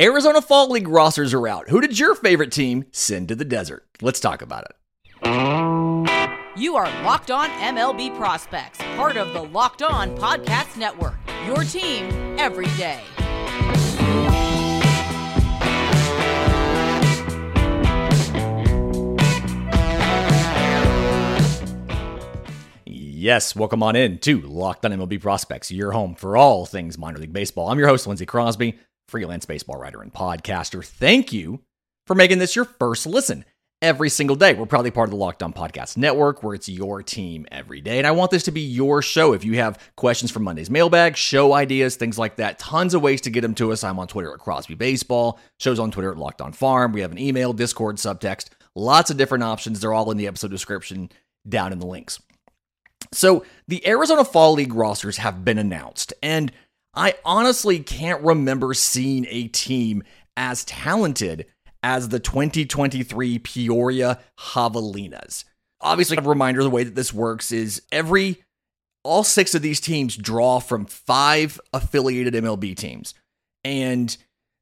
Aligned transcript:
Arizona 0.00 0.40
Fall 0.40 0.70
League 0.70 0.88
rosters 0.88 1.34
are 1.34 1.46
out. 1.46 1.68
Who 1.68 1.78
did 1.82 1.98
your 1.98 2.14
favorite 2.14 2.50
team 2.50 2.86
send 2.92 3.28
to 3.28 3.34
the 3.34 3.44
desert? 3.44 3.84
Let's 4.00 4.20
talk 4.20 4.40
about 4.40 4.64
it. 4.64 4.74
You 6.56 6.76
are 6.76 6.86
Locked 7.04 7.30
On 7.30 7.50
MLB 7.50 8.16
Prospects, 8.16 8.78
part 8.96 9.18
of 9.18 9.34
the 9.34 9.42
Locked 9.42 9.82
On 9.82 10.16
Podcast 10.16 10.78
Network. 10.78 11.16
Your 11.44 11.62
team 11.64 12.06
every 12.38 12.68
day. 12.78 13.02
Yes, 22.86 23.54
welcome 23.54 23.82
on 23.82 23.94
in 23.94 24.18
to 24.20 24.40
Locked 24.40 24.86
On 24.86 24.90
MLB 24.90 25.20
Prospects, 25.20 25.70
your 25.70 25.92
home 25.92 26.14
for 26.14 26.38
all 26.38 26.64
things 26.64 26.96
minor 26.96 27.18
league 27.18 27.34
baseball. 27.34 27.68
I'm 27.68 27.78
your 27.78 27.88
host, 27.88 28.06
Lindsay 28.06 28.24
Crosby, 28.24 28.78
freelance 29.12 29.44
baseball 29.44 29.78
writer 29.78 30.02
and 30.02 30.12
podcaster. 30.12 30.84
Thank 30.84 31.32
you 31.32 31.60
for 32.06 32.16
making 32.16 32.38
this 32.38 32.56
your 32.56 32.64
first 32.64 33.06
listen 33.06 33.44
every 33.82 34.08
single 34.08 34.36
day. 34.36 34.54
We're 34.54 34.64
probably 34.64 34.90
part 34.90 35.08
of 35.08 35.10
the 35.10 35.16
Locked 35.16 35.42
On 35.42 35.52
Podcast 35.52 35.98
Network, 35.98 36.42
where 36.42 36.54
it's 36.54 36.68
your 36.68 37.02
team 37.02 37.46
every 37.50 37.82
day. 37.82 37.98
And 37.98 38.06
I 38.06 38.12
want 38.12 38.30
this 38.30 38.44
to 38.44 38.50
be 38.50 38.62
your 38.62 39.02
show. 39.02 39.34
If 39.34 39.44
you 39.44 39.56
have 39.56 39.78
questions 39.96 40.30
from 40.30 40.44
Monday's 40.44 40.70
mailbag, 40.70 41.16
show 41.16 41.52
ideas, 41.52 41.96
things 41.96 42.18
like 42.18 42.36
that, 42.36 42.58
tons 42.58 42.94
of 42.94 43.02
ways 43.02 43.20
to 43.22 43.30
get 43.30 43.42
them 43.42 43.54
to 43.56 43.70
us. 43.70 43.84
I'm 43.84 43.98
on 43.98 44.08
Twitter 44.08 44.32
at 44.32 44.40
Crosby 44.40 44.76
Baseball, 44.76 45.38
shows 45.60 45.78
on 45.78 45.90
Twitter 45.90 46.10
at 46.10 46.16
Locked 46.16 46.40
On 46.40 46.52
Farm. 46.52 46.92
We 46.92 47.02
have 47.02 47.12
an 47.12 47.18
email, 47.18 47.52
Discord, 47.52 47.96
subtext, 47.96 48.48
lots 48.74 49.10
of 49.10 49.18
different 49.18 49.44
options. 49.44 49.80
They're 49.80 49.92
all 49.92 50.10
in 50.10 50.16
the 50.16 50.28
episode 50.28 50.50
description 50.50 51.10
down 51.46 51.72
in 51.72 51.80
the 51.80 51.86
links. 51.86 52.18
So 53.12 53.44
the 53.68 53.86
Arizona 53.86 54.24
Fall 54.24 54.54
League 54.54 54.72
rosters 54.72 55.18
have 55.18 55.44
been 55.44 55.58
announced, 55.58 56.14
and 56.22 56.50
I 56.94 57.14
honestly 57.24 57.78
can't 57.78 58.22
remember 58.22 58.74
seeing 58.74 59.26
a 59.28 59.48
team 59.48 60.02
as 60.36 60.64
talented 60.64 61.46
as 61.82 62.08
the 62.08 62.20
2023 62.20 63.38
Peoria 63.38 64.20
Javelinas. 64.38 65.44
Obviously, 65.80 66.16
a 66.16 66.22
reminder 66.22 66.62
the 66.62 66.70
way 66.70 66.84
that 66.84 66.94
this 66.94 67.12
works 67.12 67.50
is 67.50 67.82
every 67.90 68.42
all 69.04 69.24
six 69.24 69.54
of 69.54 69.62
these 69.62 69.80
teams 69.80 70.16
draw 70.16 70.60
from 70.60 70.86
five 70.86 71.60
affiliated 71.72 72.34
MLB 72.34 72.76
teams. 72.76 73.14
And 73.64 74.16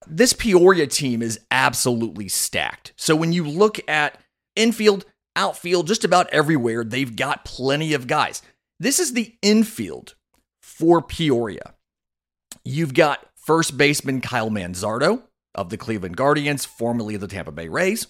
this 0.06 0.32
Peoria 0.32 0.86
team 0.86 1.20
is 1.20 1.40
absolutely 1.50 2.28
stacked. 2.28 2.94
So 2.96 3.14
when 3.14 3.34
you 3.34 3.44
look 3.44 3.78
at 3.86 4.18
infield, 4.56 5.04
outfield, 5.36 5.88
just 5.88 6.04
about 6.04 6.30
everywhere, 6.30 6.84
they've 6.84 7.14
got 7.14 7.44
plenty 7.44 7.92
of 7.92 8.06
guys. 8.06 8.40
This 8.78 8.98
is 8.98 9.12
the 9.12 9.34
infield 9.42 10.14
for 10.62 11.02
Peoria. 11.02 11.74
You've 12.64 12.94
got 12.94 13.26
first 13.34 13.76
baseman 13.76 14.20
Kyle 14.20 14.50
Manzardo 14.50 15.22
of 15.54 15.70
the 15.70 15.76
Cleveland 15.76 16.16
Guardians, 16.16 16.64
formerly 16.64 17.14
of 17.14 17.20
the 17.20 17.28
Tampa 17.28 17.52
Bay 17.52 17.68
Rays. 17.68 18.06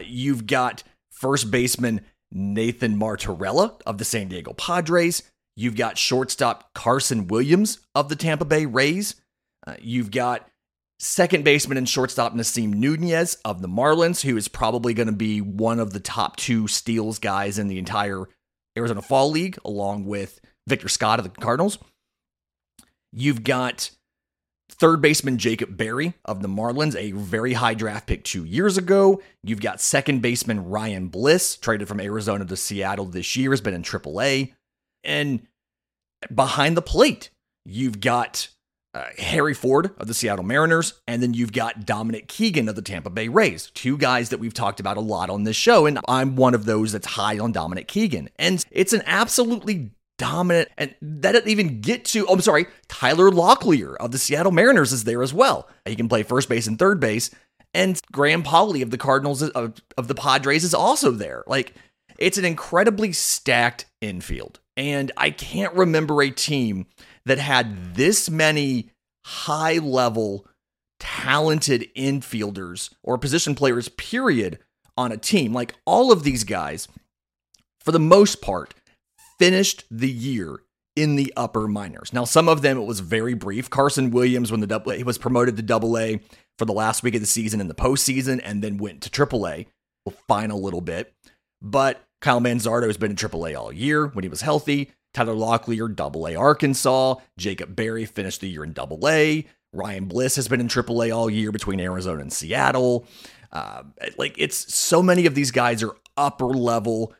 You've 0.00 0.46
got 0.46 0.82
first 1.10 1.50
baseman 1.50 2.02
Nathan 2.32 2.98
Martorella 2.98 3.80
of 3.86 3.98
the 3.98 4.04
San 4.04 4.28
Diego 4.28 4.52
Padres. 4.52 5.22
You've 5.56 5.76
got 5.76 5.98
shortstop 5.98 6.72
Carson 6.74 7.26
Williams 7.26 7.80
of 7.94 8.08
the 8.08 8.16
Tampa 8.16 8.44
Bay 8.44 8.66
Rays. 8.66 9.16
Uh, 9.66 9.74
you've 9.80 10.10
got 10.10 10.48
second 10.98 11.44
baseman 11.44 11.76
and 11.76 11.88
shortstop 11.88 12.34
Nasim 12.34 12.74
Nunez 12.74 13.36
of 13.44 13.62
the 13.62 13.68
Marlins, 13.68 14.22
who 14.22 14.36
is 14.36 14.48
probably 14.48 14.94
going 14.94 15.08
to 15.08 15.12
be 15.12 15.40
one 15.40 15.80
of 15.80 15.92
the 15.92 16.00
top 16.00 16.36
two 16.36 16.68
steals 16.68 17.18
guys 17.18 17.58
in 17.58 17.68
the 17.68 17.78
entire 17.78 18.24
Arizona 18.76 19.02
Fall 19.02 19.30
League, 19.30 19.58
along 19.64 20.04
with 20.06 20.40
Victor 20.66 20.88
Scott 20.88 21.18
of 21.18 21.24
the 21.24 21.30
Cardinals. 21.30 21.78
You've 23.12 23.44
got 23.44 23.90
third 24.70 25.02
baseman 25.02 25.38
Jacob 25.38 25.76
Berry 25.76 26.14
of 26.24 26.42
the 26.42 26.48
Marlins, 26.48 26.96
a 26.96 27.12
very 27.12 27.54
high 27.54 27.74
draft 27.74 28.06
pick 28.06 28.24
two 28.24 28.44
years 28.44 28.78
ago. 28.78 29.20
You've 29.42 29.60
got 29.60 29.80
second 29.80 30.22
baseman 30.22 30.68
Ryan 30.68 31.08
Bliss, 31.08 31.56
traded 31.56 31.88
from 31.88 32.00
Arizona 32.00 32.44
to 32.44 32.56
Seattle 32.56 33.04
this 33.04 33.36
year, 33.36 33.50
has 33.50 33.60
been 33.60 33.74
in 33.74 33.82
AAA. 33.82 34.54
And 35.04 35.46
behind 36.34 36.76
the 36.76 36.82
plate, 36.82 37.30
you've 37.64 38.00
got 38.00 38.48
uh, 38.94 39.04
Harry 39.18 39.54
Ford 39.54 39.90
of 39.98 40.08
the 40.08 40.14
Seattle 40.14 40.44
Mariners, 40.44 41.00
and 41.06 41.22
then 41.22 41.34
you've 41.34 41.52
got 41.52 41.86
Dominic 41.86 42.28
Keegan 42.28 42.68
of 42.68 42.74
the 42.74 42.82
Tampa 42.82 43.10
Bay 43.10 43.28
Rays, 43.28 43.70
two 43.72 43.96
guys 43.96 44.30
that 44.30 44.40
we've 44.40 44.54
talked 44.54 44.80
about 44.80 44.96
a 44.96 45.00
lot 45.00 45.30
on 45.30 45.44
this 45.44 45.56
show, 45.56 45.86
and 45.86 45.98
I'm 46.08 46.36
one 46.36 46.54
of 46.54 46.64
those 46.64 46.92
that's 46.92 47.06
high 47.06 47.38
on 47.38 47.52
Dominic 47.52 47.86
Keegan. 47.86 48.30
And 48.38 48.64
it's 48.70 48.92
an 48.92 49.02
absolutely 49.06 49.92
dominant, 50.20 50.68
and 50.76 50.94
that 51.00 51.32
didn't 51.32 51.48
even 51.48 51.80
get 51.80 52.04
to, 52.06 52.26
oh, 52.26 52.34
I'm 52.34 52.40
sorry, 52.42 52.66
Tyler 52.88 53.30
Locklear 53.30 53.96
of 53.96 54.12
the 54.12 54.18
Seattle 54.18 54.52
Mariners 54.52 54.92
is 54.92 55.04
there 55.04 55.22
as 55.22 55.32
well. 55.32 55.68
He 55.86 55.96
can 55.96 56.08
play 56.08 56.22
first 56.22 56.48
base 56.48 56.66
and 56.66 56.78
third 56.78 57.00
base, 57.00 57.30
and 57.72 57.98
Graham 58.12 58.42
Pauley 58.42 58.82
of 58.82 58.90
the 58.90 58.98
Cardinals, 58.98 59.42
of, 59.42 59.80
of 59.96 60.08
the 60.08 60.14
Padres 60.14 60.62
is 60.62 60.74
also 60.74 61.10
there. 61.10 61.42
Like, 61.46 61.74
it's 62.18 62.36
an 62.36 62.44
incredibly 62.44 63.12
stacked 63.12 63.86
infield. 64.02 64.60
And 64.76 65.10
I 65.16 65.30
can't 65.30 65.74
remember 65.74 66.22
a 66.22 66.30
team 66.30 66.86
that 67.24 67.38
had 67.38 67.94
this 67.94 68.28
many 68.28 68.90
high 69.24 69.78
level, 69.78 70.46
talented 70.98 71.88
infielders 71.96 72.92
or 73.02 73.18
position 73.18 73.54
players, 73.54 73.88
period, 73.88 74.58
on 74.96 75.12
a 75.12 75.16
team. 75.16 75.52
Like 75.52 75.74
all 75.86 76.12
of 76.12 76.24
these 76.24 76.44
guys, 76.44 76.88
for 77.80 77.92
the 77.92 77.98
most 77.98 78.42
part, 78.42 78.74
finished 79.40 79.84
the 79.90 80.10
year 80.10 80.60
in 80.94 81.16
the 81.16 81.32
upper 81.34 81.66
minors. 81.66 82.12
Now, 82.12 82.24
some 82.24 82.46
of 82.46 82.60
them 82.60 82.76
it 82.76 82.84
was 82.84 83.00
very 83.00 83.32
brief. 83.32 83.70
Carson 83.70 84.10
Williams, 84.10 84.50
when 84.50 84.60
the 84.60 84.66
double, 84.66 84.92
he 84.92 85.02
was 85.02 85.16
promoted 85.16 85.56
to 85.56 85.62
double 85.62 85.96
A 85.98 86.20
for 86.58 86.66
the 86.66 86.74
last 86.74 87.02
week 87.02 87.14
of 87.14 87.22
the 87.22 87.26
season 87.26 87.58
in 87.58 87.68
the 87.68 87.74
postseason 87.74 88.38
and 88.44 88.62
then 88.62 88.76
went 88.76 89.00
to 89.00 89.10
triple 89.10 89.48
A, 89.48 89.66
fine 90.28 90.50
a 90.50 90.56
little 90.56 90.82
bit. 90.82 91.14
But 91.62 92.04
Kyle 92.20 92.40
Manzardo 92.40 92.86
has 92.86 92.98
been 92.98 93.12
in 93.12 93.16
triple 93.16 93.46
A 93.46 93.54
all 93.54 93.72
year 93.72 94.08
when 94.08 94.24
he 94.24 94.28
was 94.28 94.42
healthy. 94.42 94.92
Tyler 95.14 95.34
Locklear, 95.34 95.94
double 95.94 96.28
A 96.28 96.34
Arkansas. 96.34 97.14
Jacob 97.38 97.74
Berry 97.74 98.04
finished 98.04 98.42
the 98.42 98.48
year 98.50 98.62
in 98.62 98.74
double 98.74 99.08
A. 99.08 99.46
Ryan 99.72 100.04
Bliss 100.04 100.36
has 100.36 100.48
been 100.48 100.60
in 100.60 100.68
triple 100.68 101.02
A 101.02 101.10
all 101.10 101.30
year 101.30 101.50
between 101.50 101.80
Arizona 101.80 102.20
and 102.20 102.32
Seattle. 102.32 103.06
Uh, 103.52 103.84
like 104.18 104.34
it's 104.36 104.74
so 104.74 105.02
many 105.02 105.24
of 105.24 105.34
these 105.34 105.50
guys 105.50 105.82
are 105.82 105.96
upper 106.16 106.46
level, 106.46 107.14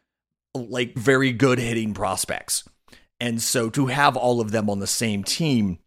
like 0.54 0.94
very 0.94 1.32
good 1.32 1.58
hitting 1.58 1.94
prospects. 1.94 2.64
And 3.20 3.40
so 3.40 3.68
to 3.70 3.86
have 3.86 4.16
all 4.16 4.40
of 4.40 4.50
them 4.50 4.70
on 4.70 4.78
the 4.78 4.86
same 4.86 5.24
team 5.24 5.78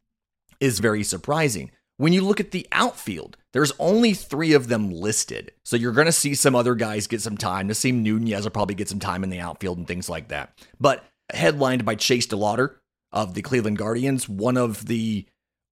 is 0.60 0.80
very 0.80 1.04
surprising. 1.04 1.72
When 1.98 2.14
you 2.14 2.22
look 2.22 2.40
at 2.40 2.52
the 2.52 2.68
outfield, 2.72 3.38
there's 3.54 3.72
only 3.80 4.14
three 4.14 4.54
of 4.54 4.68
them 4.68 4.92
listed. 4.92 5.52
So 5.64 5.76
you're 5.76 5.92
going 5.92 6.06
to 6.06 6.12
see 6.12 6.36
some 6.36 6.56
other 6.56 6.76
guys 6.76 7.08
get 7.08 7.22
some 7.22 7.38
time. 7.38 7.68
Nasim 7.68 8.02
Nunez 8.02 8.44
will 8.44 8.52
probably 8.52 8.76
get 8.76 8.90
some 8.90 9.00
time 9.00 9.24
in 9.24 9.30
the 9.30 9.40
outfield 9.40 9.78
and 9.78 9.88
things 9.88 10.10
like 10.10 10.30
that. 10.30 10.58
But 10.80 11.06
headlined 11.32 11.86
by 11.86 11.96
Chase 11.96 12.28
DeLauter 12.28 12.76
of 13.12 13.34
the 13.34 13.42
Cleveland 13.42 13.78
Guardians, 13.78 14.28
one 14.28 14.58
of 14.58 14.88
the 14.88 15.26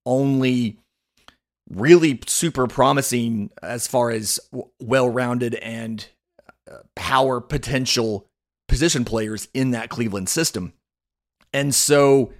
only 0.05 0.79
really 1.69 2.19
super 2.27 2.67
promising 2.67 3.49
as 3.61 3.87
far 3.87 4.11
as 4.11 4.39
well-rounded 4.79 5.55
and 5.55 6.07
uh, 6.69 6.77
power 6.95 7.39
potential 7.39 8.27
position 8.71 9.03
players 9.03 9.49
in 9.53 9.71
that 9.71 9.89
Cleveland 9.89 10.29
system. 10.29 10.71
And 11.51 11.75
so 11.75 12.31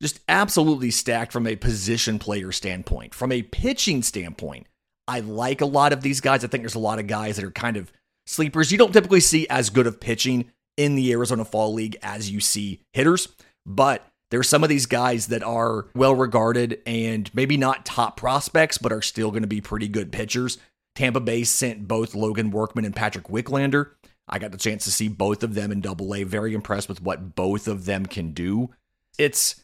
just 0.00 0.20
absolutely 0.28 0.92
stacked 0.92 1.32
from 1.32 1.44
a 1.44 1.56
position 1.56 2.20
player 2.20 2.52
standpoint. 2.52 3.14
From 3.14 3.32
a 3.32 3.42
pitching 3.42 4.04
standpoint, 4.04 4.68
I 5.08 5.18
like 5.18 5.60
a 5.60 5.66
lot 5.66 5.92
of 5.92 6.00
these 6.00 6.20
guys. 6.20 6.44
I 6.44 6.46
think 6.46 6.62
there's 6.62 6.76
a 6.76 6.78
lot 6.78 7.00
of 7.00 7.08
guys 7.08 7.34
that 7.34 7.44
are 7.44 7.50
kind 7.50 7.76
of 7.76 7.92
sleepers. 8.28 8.70
You 8.70 8.78
don't 8.78 8.92
typically 8.92 9.18
see 9.18 9.48
as 9.48 9.70
good 9.70 9.88
of 9.88 9.98
pitching 9.98 10.52
in 10.76 10.94
the 10.94 11.10
Arizona 11.10 11.44
Fall 11.44 11.74
League 11.74 11.96
as 12.00 12.30
you 12.30 12.38
see 12.38 12.80
hitters, 12.92 13.26
but 13.66 14.06
there's 14.30 14.48
some 14.48 14.62
of 14.62 14.68
these 14.68 14.86
guys 14.86 15.26
that 15.26 15.42
are 15.42 15.86
well 15.96 16.14
regarded 16.14 16.80
and 16.86 17.28
maybe 17.34 17.56
not 17.56 17.84
top 17.84 18.16
prospects, 18.16 18.78
but 18.78 18.92
are 18.92 19.02
still 19.02 19.30
going 19.30 19.42
to 19.42 19.48
be 19.48 19.60
pretty 19.60 19.88
good 19.88 20.12
pitchers. 20.12 20.58
Tampa 20.94 21.18
Bay 21.18 21.42
sent 21.42 21.88
both 21.88 22.14
Logan 22.14 22.52
Workman 22.52 22.84
and 22.84 22.94
Patrick 22.94 23.26
Wicklander. 23.26 23.90
I 24.28 24.38
got 24.38 24.52
the 24.52 24.58
chance 24.58 24.84
to 24.84 24.90
see 24.90 25.08
both 25.08 25.42
of 25.42 25.54
them 25.54 25.72
in 25.72 25.80
double 25.80 26.14
A. 26.14 26.24
Very 26.24 26.54
impressed 26.54 26.88
with 26.88 27.02
what 27.02 27.34
both 27.34 27.68
of 27.68 27.84
them 27.84 28.06
can 28.06 28.32
do. 28.32 28.70
It's 29.18 29.62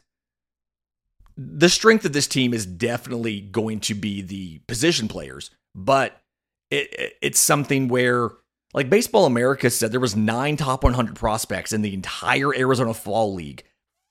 the 1.37 1.69
strength 1.69 2.05
of 2.05 2.13
this 2.13 2.27
team 2.27 2.53
is 2.53 2.65
definitely 2.65 3.39
going 3.39 3.79
to 3.81 3.93
be 3.93 4.21
the 4.21 4.59
position 4.67 5.07
players, 5.07 5.51
but 5.73 6.21
it, 6.69 7.13
it's 7.21 7.39
something 7.39 7.87
where 7.87 8.31
like 8.73 8.89
Baseball 8.89 9.25
America 9.25 9.69
said, 9.69 9.91
there 9.91 9.99
was 9.99 10.15
nine 10.15 10.57
top 10.57 10.83
100 10.83 11.15
prospects 11.15 11.73
in 11.73 11.81
the 11.81 11.93
entire 11.93 12.53
Arizona 12.55 12.93
Fall 12.93 13.33
League. 13.33 13.63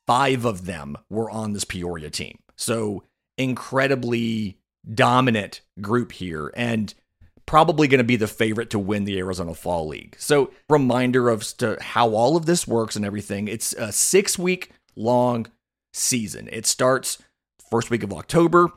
Five 0.07 0.45
of 0.45 0.67
them 0.67 0.97
were 1.09 1.31
on 1.31 1.53
this 1.53 1.65
Peoria 1.65 2.11
team. 2.11 2.39
So 2.57 3.05
incredibly 3.37 4.59
dominant 4.93 5.61
group 5.81 6.13
here, 6.13 6.53
and 6.57 6.93
probably 7.49 7.89
going 7.89 7.99
to 7.99 8.05
be 8.05 8.17
the 8.17 8.27
favorite 8.27 8.69
to 8.69 8.79
win 8.79 9.05
the 9.05 9.19
Arizona 9.19 9.55
Fall 9.55 9.89
League. 9.89 10.15
So 10.19 10.53
reminder 10.69 11.31
of 11.31 11.55
how 11.81 12.15
all 12.15 12.37
of 12.37 12.45
this 12.45 12.69
works 12.69 12.95
and 12.95 13.07
everything. 13.07 13.49
It's 13.49 13.73
a 13.73 13.91
six 13.91 14.39
week 14.39 14.71
long 14.95 15.47
season. 15.95 16.51
It 16.53 16.67
starts 16.67 17.17
first 17.71 17.91
week 17.91 18.03
of 18.03 18.13
October. 18.13 18.69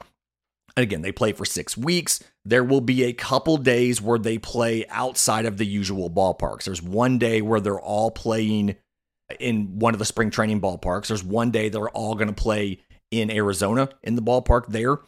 Again, 0.77 1.01
they 1.01 1.12
play 1.12 1.33
for 1.33 1.44
six 1.44 1.75
weeks. 1.75 2.23
There 2.45 2.63
will 2.63 2.79
be 2.79 3.03
a 3.03 3.12
couple 3.12 3.57
days 3.57 4.01
where 4.01 4.18
they 4.18 4.38
play 4.38 4.85
outside 4.88 5.45
of 5.45 5.57
the 5.57 5.65
usual 5.65 6.09
ballparks. 6.09 6.63
There's 6.63 6.81
one 6.81 7.18
day 7.18 7.41
where 7.41 7.59
they're 7.59 7.77
all 7.77 8.09
playing 8.09 8.77
in 9.38 9.79
one 9.79 9.94
of 9.94 10.00
the 10.00 10.06
spring 10.06 10.29
training 10.29 10.62
ballparks. 10.62 11.07
There's 11.07 11.25
one 11.25 11.51
day 11.51 11.68
they're 11.68 11.89
all 11.89 12.15
going 12.15 12.29
to 12.29 12.33
play 12.33 12.79
in 13.12 13.29
Arizona 13.29 13.89
in 14.01 14.15
the 14.15 14.21
ballpark 14.21 14.68
there. 14.68 15.00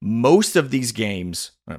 Most 0.00 0.56
of 0.56 0.70
these 0.70 0.92
games, 0.92 1.50
uh, 1.70 1.76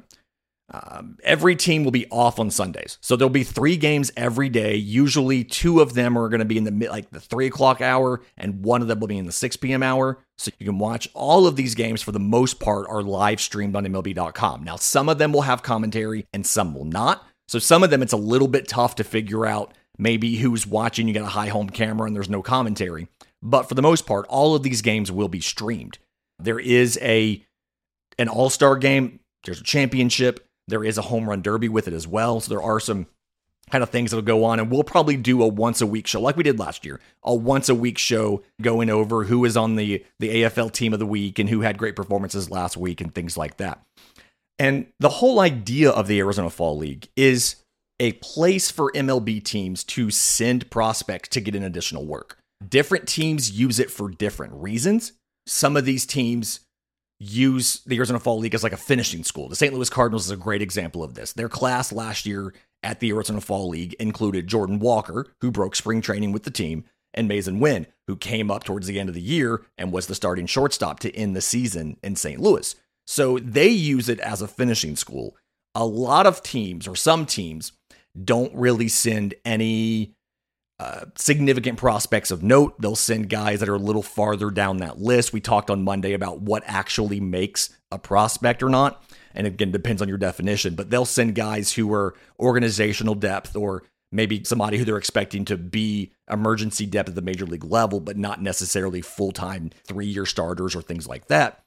um, 0.74 1.18
every 1.24 1.56
team 1.56 1.84
will 1.84 1.92
be 1.92 2.08
off 2.10 2.40
on 2.40 2.50
Sundays, 2.50 2.98
so 3.02 3.16
there'll 3.16 3.30
be 3.30 3.44
three 3.44 3.76
games 3.76 4.12
every 4.16 4.48
day. 4.48 4.76
Usually, 4.76 5.44
two 5.44 5.82
of 5.82 5.94
them 5.94 6.18
are 6.18 6.30
going 6.30 6.40
to 6.40 6.46
be 6.46 6.58
in 6.58 6.64
the 6.64 6.88
like 6.88 7.10
the 7.10 7.20
three 7.20 7.48
o'clock 7.48 7.82
hour, 7.82 8.22
and 8.38 8.64
one 8.64 8.82
of 8.82 8.88
them 8.88 9.00
will 9.00 9.08
be 9.08 9.18
in 9.18 9.26
the 9.26 9.32
six 9.32 9.58
p.m. 9.58 9.84
hour. 9.84 10.20
So 10.38 10.52
you 10.60 10.66
can 10.66 10.80
watch 10.80 11.10
all 11.14 11.46
of 11.46 11.56
these 11.56 11.76
games 11.76 12.02
for 12.02 12.12
the 12.12 12.20
most 12.20 12.60
part 12.60 12.88
are 12.90 13.04
live 13.04 13.42
streamed 13.42 13.76
on 13.76 13.86
MLB.com. 13.86 14.64
Now, 14.64 14.78
some 14.78 15.10
of 15.10 15.18
them 15.18 15.34
will 15.34 15.42
have 15.42 15.62
commentary, 15.62 16.26
and 16.32 16.46
some 16.46 16.74
will 16.74 16.86
not. 16.86 17.26
So 17.48 17.60
some 17.60 17.84
of 17.84 17.90
them 17.90 18.02
it's 18.02 18.14
a 18.14 18.18
little 18.18 18.48
bit 18.48 18.70
tough 18.70 18.96
to 18.96 19.04
figure 19.04 19.46
out 19.46 19.74
maybe 19.98 20.38
who's 20.38 20.66
watching. 20.66 21.08
You 21.08 21.14
got 21.14 21.24
a 21.24 21.28
high 21.28 21.50
home 21.50 21.70
camera 21.70 22.08
and 22.08 22.16
there's 22.16 22.30
no 22.30 22.42
commentary, 22.42 23.10
but 23.42 23.68
for 23.68 23.76
the 23.76 23.82
most 23.82 24.06
part, 24.06 24.26
all 24.30 24.56
of 24.56 24.64
these 24.64 24.82
games 24.82 25.12
will 25.12 25.28
be 25.28 25.42
streamed. 25.42 25.98
There 26.40 26.60
is 26.60 26.98
a 27.02 27.46
an 28.18 28.30
All 28.30 28.50
Star 28.50 28.78
game. 28.78 29.20
There's 29.44 29.60
a 29.60 29.66
championship 29.66 30.48
there 30.68 30.84
is 30.84 30.98
a 30.98 31.04
home 31.04 31.30
run 31.30 31.42
derby 31.42 31.70
with 31.70 31.88
it 31.88 31.94
as 31.94 32.08
well. 32.08 32.40
So 32.40 32.50
there 32.50 32.64
are 32.64 32.80
some 32.80 33.08
kind 33.70 33.84
of 33.84 33.90
things 33.90 34.12
that'll 34.12 34.22
go 34.22 34.44
on. 34.44 34.60
And 34.60 34.70
we'll 34.70 34.84
probably 34.84 35.18
do 35.18 35.42
a 35.42 35.48
once 35.48 35.82
a 35.82 35.88
week 35.88 36.08
show 36.08 36.22
like 36.22 36.38
we 36.38 36.44
did 36.44 36.60
last 36.60 36.86
year, 36.86 37.00
a 37.24 37.34
once 37.34 37.70
a 37.70 37.76
week 37.76 37.98
show 37.98 38.44
going 38.62 38.90
over 38.90 39.24
who 39.24 39.46
is 39.46 39.58
on 39.58 39.76
the, 39.76 40.06
the 40.20 40.44
AFL 40.44 40.72
team 40.72 40.94
of 40.94 41.00
the 41.00 41.06
week 41.06 41.40
and 41.40 41.50
who 41.50 41.62
had 41.62 41.78
great 41.78 41.96
performances 41.96 42.52
last 42.52 42.78
week 42.78 43.02
and 43.02 43.16
things 43.16 43.38
like 43.38 43.58
that. 43.58 43.82
And 44.60 44.88
the 45.00 45.10
whole 45.10 45.40
idea 45.40 45.90
of 45.90 46.08
the 46.08 46.20
Arizona 46.20 46.50
Fall 46.50 46.78
League 46.78 47.08
is 47.16 47.56
a 48.00 48.14
place 48.14 48.70
for 48.70 48.92
MLB 48.92 49.44
teams 49.44 49.84
to 49.86 50.12
send 50.12 50.70
prospects 50.70 51.30
to 51.30 51.42
get 51.42 51.56
an 51.56 51.64
additional 51.64 52.06
work. 52.06 52.38
Different 52.68 53.08
teams 53.08 53.52
use 53.52 53.80
it 53.80 53.90
for 53.90 54.10
different 54.10 54.54
reasons. 54.54 55.14
Some 55.48 55.76
of 55.76 55.86
these 55.86 56.06
teams 56.06 56.62
use 57.22 57.82
the 57.86 57.98
Arizona 57.98 58.20
Fall 58.20 58.40
League 58.40 58.56
as 58.56 58.64
like 58.64 58.74
a 58.74 58.78
finishing 58.78 59.24
school. 59.24 59.48
The 59.48 59.56
St. 59.56 59.72
Louis 59.72 59.92
Cardinals 59.92 60.26
is 60.26 60.32
a 60.32 60.38
great 60.38 60.64
example 60.64 61.04
of 61.04 61.14
this. 61.14 61.34
Their 61.34 61.50
class 61.50 61.92
last 61.92 62.26
year 62.26 62.52
at 62.82 63.00
the 63.00 63.12
Arizona 63.12 63.42
Fall 63.42 63.70
League 63.70 63.94
included 64.00 64.48
Jordan 64.48 64.80
Walker, 64.80 65.28
who 65.40 65.52
broke 65.52 65.76
spring 65.76 66.02
training 66.02 66.32
with 66.32 66.44
the 66.44 66.52
team, 66.52 66.84
and 67.14 67.30
Masyn 67.30 67.60
Winn, 67.60 67.86
who 68.08 68.16
came 68.16 68.50
up 68.50 68.64
towards 68.64 68.88
the 68.88 69.00
end 69.00 69.08
of 69.08 69.14
the 69.14 69.22
year 69.22 69.62
and 69.78 69.92
was 69.92 70.08
the 70.08 70.16
starting 70.16 70.48
shortstop 70.48 71.00
to 71.02 71.16
end 71.16 71.36
the 71.36 71.42
season 71.42 71.98
in 72.02 72.16
St. 72.16 72.40
Louis. 72.42 72.76
So 73.06 73.38
they 73.38 73.68
use 73.68 74.10
it 74.10 74.20
as 74.20 74.42
a 74.42 74.48
finishing 74.48 74.96
school. 74.96 75.36
A 75.76 75.86
lot 75.86 76.26
of 76.26 76.42
teams, 76.42 76.88
or 76.88 76.96
some 76.96 77.28
teams, 77.28 77.72
don't 78.24 78.54
really 78.56 78.88
send 78.88 79.36
any 79.46 80.16
uh, 80.82 81.06
significant 81.16 81.78
prospects 81.78 82.32
of 82.32 82.42
note. 82.42 82.74
They'll 82.82 82.96
send 82.96 83.30
guys 83.30 83.60
that 83.60 83.70
are 83.70 83.76
a 83.76 83.78
little 83.78 84.02
farther 84.02 84.50
down 84.50 84.78
that 84.78 84.98
list. 84.98 85.32
We 85.32 85.40
talked 85.40 85.70
on 85.70 85.84
Monday 85.84 86.14
about 86.14 86.42
what 86.42 86.64
actually 86.66 87.20
makes 87.20 87.70
a 87.92 88.00
prospect 88.00 88.64
or 88.64 88.70
not. 88.70 89.04
And 89.36 89.46
again, 89.46 89.72
depends 89.72 90.02
on 90.02 90.10
your 90.10 90.18
definition, 90.18 90.74
but 90.74 90.90
they'll 90.90 91.06
send 91.06 91.36
guys 91.36 91.74
who 91.74 91.94
are 91.94 92.16
organizational 92.40 93.14
depth 93.14 93.56
or 93.56 93.84
maybe 94.12 94.44
somebody 94.44 94.80
who 94.80 94.84
they're 94.84 94.98
expecting 94.98 95.46
to 95.46 95.56
be 95.56 96.14
emergency 96.28 96.88
depth 96.88 97.10
at 97.10 97.16
the 97.16 97.22
major 97.22 97.46
league 97.46 97.64
level, 97.64 98.00
but 98.00 98.18
not 98.18 98.42
necessarily 98.42 99.02
full 99.02 99.32
time 99.32 99.70
three 99.86 100.08
year 100.08 100.26
starters 100.26 100.76
or 100.76 100.82
things 100.82 101.08
like 101.08 101.28
that. 101.28 101.62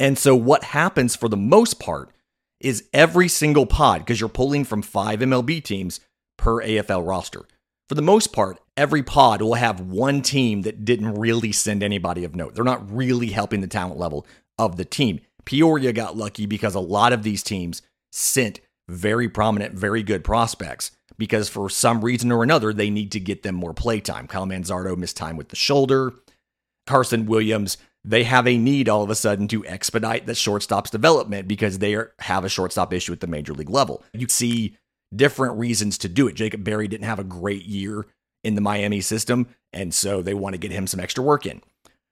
And 0.00 0.18
so, 0.18 0.34
what 0.34 0.64
happens 0.64 1.14
for 1.14 1.28
the 1.28 1.36
most 1.36 1.78
part 1.78 2.10
is 2.58 2.88
every 2.92 3.28
single 3.28 3.64
pod, 3.64 4.00
because 4.00 4.18
you're 4.18 4.28
pulling 4.28 4.64
from 4.64 4.82
five 4.82 5.20
MLB 5.20 5.62
teams 5.62 6.00
per 6.36 6.60
AFL 6.60 7.06
roster 7.06 7.46
for 7.88 7.94
the 7.94 8.02
most 8.02 8.32
part, 8.32 8.60
every 8.76 9.02
pod 9.02 9.42
will 9.42 9.54
have 9.54 9.80
one 9.80 10.22
team 10.22 10.62
that 10.62 10.84
didn't 10.84 11.14
really 11.14 11.52
send 11.52 11.82
anybody 11.82 12.24
of 12.24 12.34
note. 12.34 12.54
They're 12.54 12.64
not 12.64 12.90
really 12.90 13.28
helping 13.28 13.60
the 13.60 13.66
talent 13.66 13.98
level 13.98 14.26
of 14.58 14.76
the 14.76 14.84
team. 14.84 15.20
Peoria 15.44 15.92
got 15.92 16.16
lucky 16.16 16.46
because 16.46 16.74
a 16.74 16.80
lot 16.80 17.12
of 17.12 17.22
these 17.22 17.42
teams 17.42 17.82
sent 18.12 18.60
very 18.88 19.28
prominent, 19.28 19.74
very 19.74 20.02
good 20.02 20.24
prospects 20.24 20.92
because 21.18 21.48
for 21.48 21.68
some 21.68 22.04
reason 22.04 22.32
or 22.32 22.42
another, 22.42 22.72
they 22.72 22.90
need 22.90 23.12
to 23.12 23.20
get 23.20 23.42
them 23.42 23.54
more 23.54 23.74
playtime. 23.74 24.26
Kyle 24.26 24.46
Manzardo 24.46 24.96
missed 24.96 25.16
time 25.16 25.36
with 25.36 25.48
the 25.48 25.56
shoulder. 25.56 26.12
Carson 26.86 27.26
Williams, 27.26 27.78
they 28.04 28.24
have 28.24 28.46
a 28.46 28.58
need 28.58 28.88
all 28.88 29.02
of 29.02 29.10
a 29.10 29.14
sudden 29.14 29.48
to 29.48 29.64
expedite 29.66 30.26
the 30.26 30.34
shortstop's 30.34 30.90
development 30.90 31.48
because 31.48 31.78
they 31.78 31.94
are, 31.94 32.12
have 32.20 32.44
a 32.44 32.48
shortstop 32.48 32.92
issue 32.92 33.12
at 33.12 33.20
the 33.20 33.26
major 33.26 33.54
league 33.54 33.70
level. 33.70 34.02
You 34.12 34.28
see 34.28 34.76
different 35.16 35.58
reasons 35.58 35.98
to 35.98 36.08
do 36.08 36.26
it. 36.28 36.34
Jacob 36.34 36.64
Berry 36.64 36.88
didn't 36.88 37.06
have 37.06 37.18
a 37.18 37.24
great 37.24 37.64
year 37.64 38.06
in 38.42 38.54
the 38.54 38.60
Miami 38.60 39.00
system, 39.00 39.48
and 39.72 39.92
so 39.92 40.22
they 40.22 40.34
want 40.34 40.54
to 40.54 40.58
get 40.58 40.70
him 40.72 40.86
some 40.86 41.00
extra 41.00 41.24
work 41.24 41.46
in. 41.46 41.62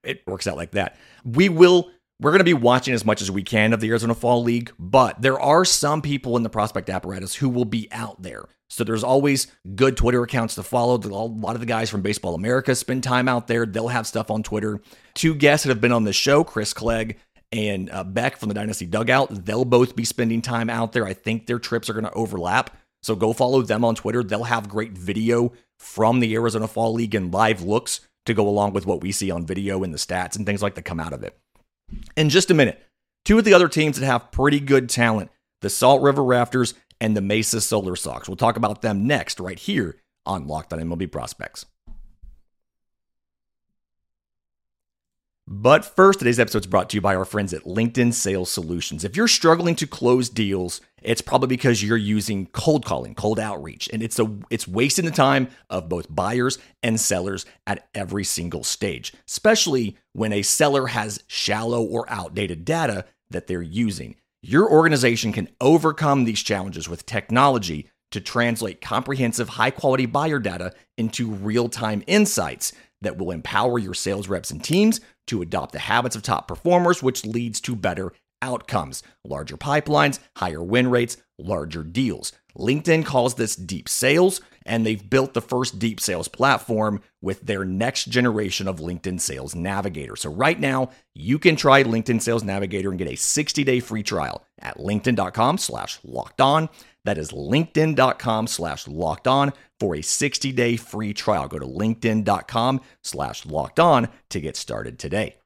It 0.03 0.23
works 0.27 0.47
out 0.47 0.57
like 0.57 0.73
that. 0.73 0.97
We 1.25 1.49
will 1.49 1.91
we're 2.21 2.31
going 2.31 2.39
to 2.39 2.45
be 2.45 2.55
watching 2.55 2.95
as 2.95 3.05
much 3.05 3.21
as 3.21 3.33
we 3.33 3.43
can 3.43 3.73
of 3.73 3.81
the 3.81 3.89
Arizona 3.89 4.15
Fall 4.15 4.45
League, 4.45 4.71
but 4.79 5.21
there 5.21 5.41
are 5.41 5.65
some 5.65 6.01
people 6.01 6.37
in 6.37 6.45
the 6.45 6.49
prospect 6.49 6.89
apparatus 6.89 7.35
who 7.35 7.49
will 7.49 7.65
be 7.65 7.89
out 7.91 8.23
there. 8.23 8.45
So 8.71 8.85
there's 8.85 9.03
always 9.03 9.49
good 9.75 9.97
Twitter 9.97 10.23
accounts 10.23 10.55
to 10.55 10.63
follow. 10.63 10.97
A 10.97 11.09
lot 11.09 11.57
of 11.57 11.61
the 11.61 11.67
guys 11.67 11.91
from 11.91 12.01
Baseball 12.01 12.37
America 12.37 12.77
spend 12.77 13.03
time 13.03 13.29
out 13.29 13.49
there. 13.49 13.67
They'll 13.67 13.89
have 13.89 14.07
stuff 14.07 14.31
on 14.31 14.45
Twitter. 14.45 14.81
Two 15.15 15.35
guests 15.35 15.65
that 15.65 15.71
have 15.71 15.81
been 15.81 15.93
on 15.93 16.05
the 16.05 16.13
show, 16.13 16.45
Chris 16.45 16.73
Clegg 16.73 17.19
and 17.51 17.91
uh, 17.91 18.05
Beck 18.05 18.37
from 18.37 18.49
the 18.49 18.55
Dynasty 18.55 18.87
Dugout, 18.87 19.45
they'll 19.45 19.65
both 19.65 19.95
be 19.97 20.05
spending 20.05 20.43
time 20.43 20.71
out 20.71 20.93
there. 20.93 21.05
I 21.05 21.13
think 21.13 21.47
their 21.47 21.59
trips 21.59 21.91
are 21.91 21.93
going 21.93 22.05
to 22.05 22.13
overlap. 22.13 22.77
So 23.03 23.17
go 23.17 23.33
follow 23.33 23.63
them 23.63 23.85
on 23.85 23.95
Twitter. 23.95 24.23
They'll 24.23 24.45
have 24.45 24.69
great 24.69 24.93
video 24.93 25.53
from 25.79 26.21
the 26.21 26.35
Arizona 26.35 26.69
Fall 26.69 26.93
League 26.93 27.15
and 27.15 27.33
live 27.33 27.63
looks 27.63 28.01
to 28.27 28.35
go 28.35 28.49
along 28.49 28.73
with 28.73 28.87
what 28.87 29.01
we 29.01 29.11
see 29.11 29.31
on 29.31 29.45
video 29.45 29.83
and 29.83 29.93
the 29.93 29.99
stats 29.99 30.37
and 30.37 30.47
things 30.47 30.63
like 30.63 30.77
that 30.77 30.83
come 30.83 31.01
out 31.01 31.13
of 31.13 31.25
it. 31.25 31.37
In 32.17 32.29
just 32.29 32.51
a 32.51 32.55
minute, 32.55 32.81
two 33.25 33.39
of 33.39 33.45
the 33.45 33.55
other 33.55 33.69
teams 33.69 33.99
that 33.99 34.07
have 34.07 34.31
pretty 34.31 34.61
good 34.61 34.89
talent 34.89 35.31
the 35.61 35.71
Salt 35.71 36.03
River 36.03 36.25
Rafters 36.25 36.75
and 37.01 37.17
the 37.17 37.21
Mesa 37.21 37.61
Solar 37.61 37.97
Sox. 37.97 38.29
We'll 38.29 38.37
talk 38.37 38.57
about 38.57 38.83
them 38.83 39.07
next, 39.07 39.41
right 39.41 39.59
here 39.59 39.97
on 40.27 40.47
Locked 40.47 40.73
on 40.73 40.81
MLB 40.81 41.11
Prospects. 41.11 41.67
But 45.55 45.85
first, 45.85 46.19
today's 46.19 46.41
episode 46.41 46.63
is 46.63 46.67
brought 46.67 46.89
to 46.89 46.97
you 46.97 47.03
by 47.03 47.15
our 47.15 47.27
friends 47.27 47.53
at 47.53 47.65
LinkedIn 47.65 48.15
Sales 48.15 48.51
Solutions. 48.51 49.05
If 49.05 49.19
you're 49.19 49.29
struggling 49.29 49.75
to 49.77 49.87
close 49.87 50.31
deals, 50.31 50.81
it's 51.03 51.21
probably 51.21 51.49
because 51.49 51.83
you're 51.83 51.99
using 51.99 52.47
cold 52.47 52.87
calling, 52.87 53.15
cold 53.15 53.39
outreach, 53.39 53.87
and 53.93 54.03
it's 54.03 54.19
a 54.19 54.35
it's 54.49 54.67
wasting 54.67 55.05
the 55.05 55.11
time 55.11 55.49
of 55.69 55.91
both 55.91 56.07
buyers 56.09 56.59
and 56.83 56.99
sellers 56.99 57.45
at 57.67 57.87
every 57.95 58.25
single 58.25 58.65
stage, 58.65 59.13
especially 59.29 59.99
when 60.15 60.33
a 60.33 60.41
seller 60.41 60.87
has 60.87 61.23
shallow 61.27 61.83
or 61.83 62.09
outdated 62.09 62.65
data 62.65 63.05
that 63.29 63.47
they're 63.47 63.61
using. 63.61 64.17
Your 64.41 64.71
organization 64.71 65.35
can 65.35 65.51
overcome 65.61 66.25
these 66.25 66.43
challenges 66.43 66.89
with 66.89 67.05
technology 67.05 67.91
to 68.11 68.23
translate 68.23 68.81
comprehensive, 68.81 69.51
high-quality 69.51 70.07
buyer 70.07 70.39
data 70.39 70.73
into 70.97 71.31
real-time 71.31 72.03
insights 72.07 72.73
that 73.03 73.19
will 73.19 73.31
empower 73.31 73.79
your 73.79 73.95
sales 73.95 74.29
reps 74.29 74.51
and 74.51 74.63
teams 74.63 75.01
to 75.27 75.43
adopt 75.43 75.73
the 75.73 75.79
habits 75.79 76.17
of 76.17 76.23
top 76.23 76.49
performers, 76.49 77.03
which 77.03 77.25
leads 77.25 77.61
to 77.63 77.77
better 77.77 78.13
outcomes, 78.41 79.03
larger 79.25 79.57
pipelines, 79.57 80.19
higher 80.37 80.63
win 80.63 80.91
rates, 80.91 81.17
larger 81.39 81.83
deals. 81.85 82.33
LinkedIn 82.59 83.07
calls 83.07 83.35
this 83.35 83.57
deep 83.57 83.89
sales, 83.89 84.41
and 84.67 84.85
they've 84.85 85.09
built 85.09 85.33
the 85.33 85.41
first 85.41 85.79
deep 85.79 86.01
sales 86.01 86.29
platform 86.29 87.01
with 87.23 87.41
their 87.43 87.65
next 87.65 88.07
generation 88.07 88.69
of 88.69 88.79
LinkedIn 88.79 89.21
Sales 89.21 89.55
Navigator. 89.55 90.17
So, 90.17 90.31
right 90.31 90.61
now, 90.61 90.91
you 91.15 91.39
can 91.39 91.57
try 91.57 91.83
LinkedIn 91.83 92.21
Sales 92.21 92.45
Navigator 92.45 92.91
and 92.91 92.99
get 92.99 93.09
a 93.09 93.17
60 93.17 93.65
day 93.65 93.81
free 93.81 94.03
trial 94.03 94.45
at 94.61 94.77
linkedin.com 94.77 95.59
slash 95.59 95.99
locked 96.05 96.41
on. 96.41 96.69
That 97.05 97.19
is 97.19 97.33
linkedin.com 97.33 98.47
slash 98.47 98.87
locked 98.87 99.27
on 99.27 99.53
for 99.81 99.97
a 99.97 100.03
60 100.03 100.53
day 100.53 100.77
free 100.77 101.13
trial. 101.13 101.49
Go 101.49 101.59
to 101.59 101.67
linkedin.com 101.67 102.81
slash 103.03 103.45
locked 103.45 103.81
on 103.81 104.09
to 104.31 104.41
get 104.41 104.57
started 104.57 104.99
today. 104.99 105.37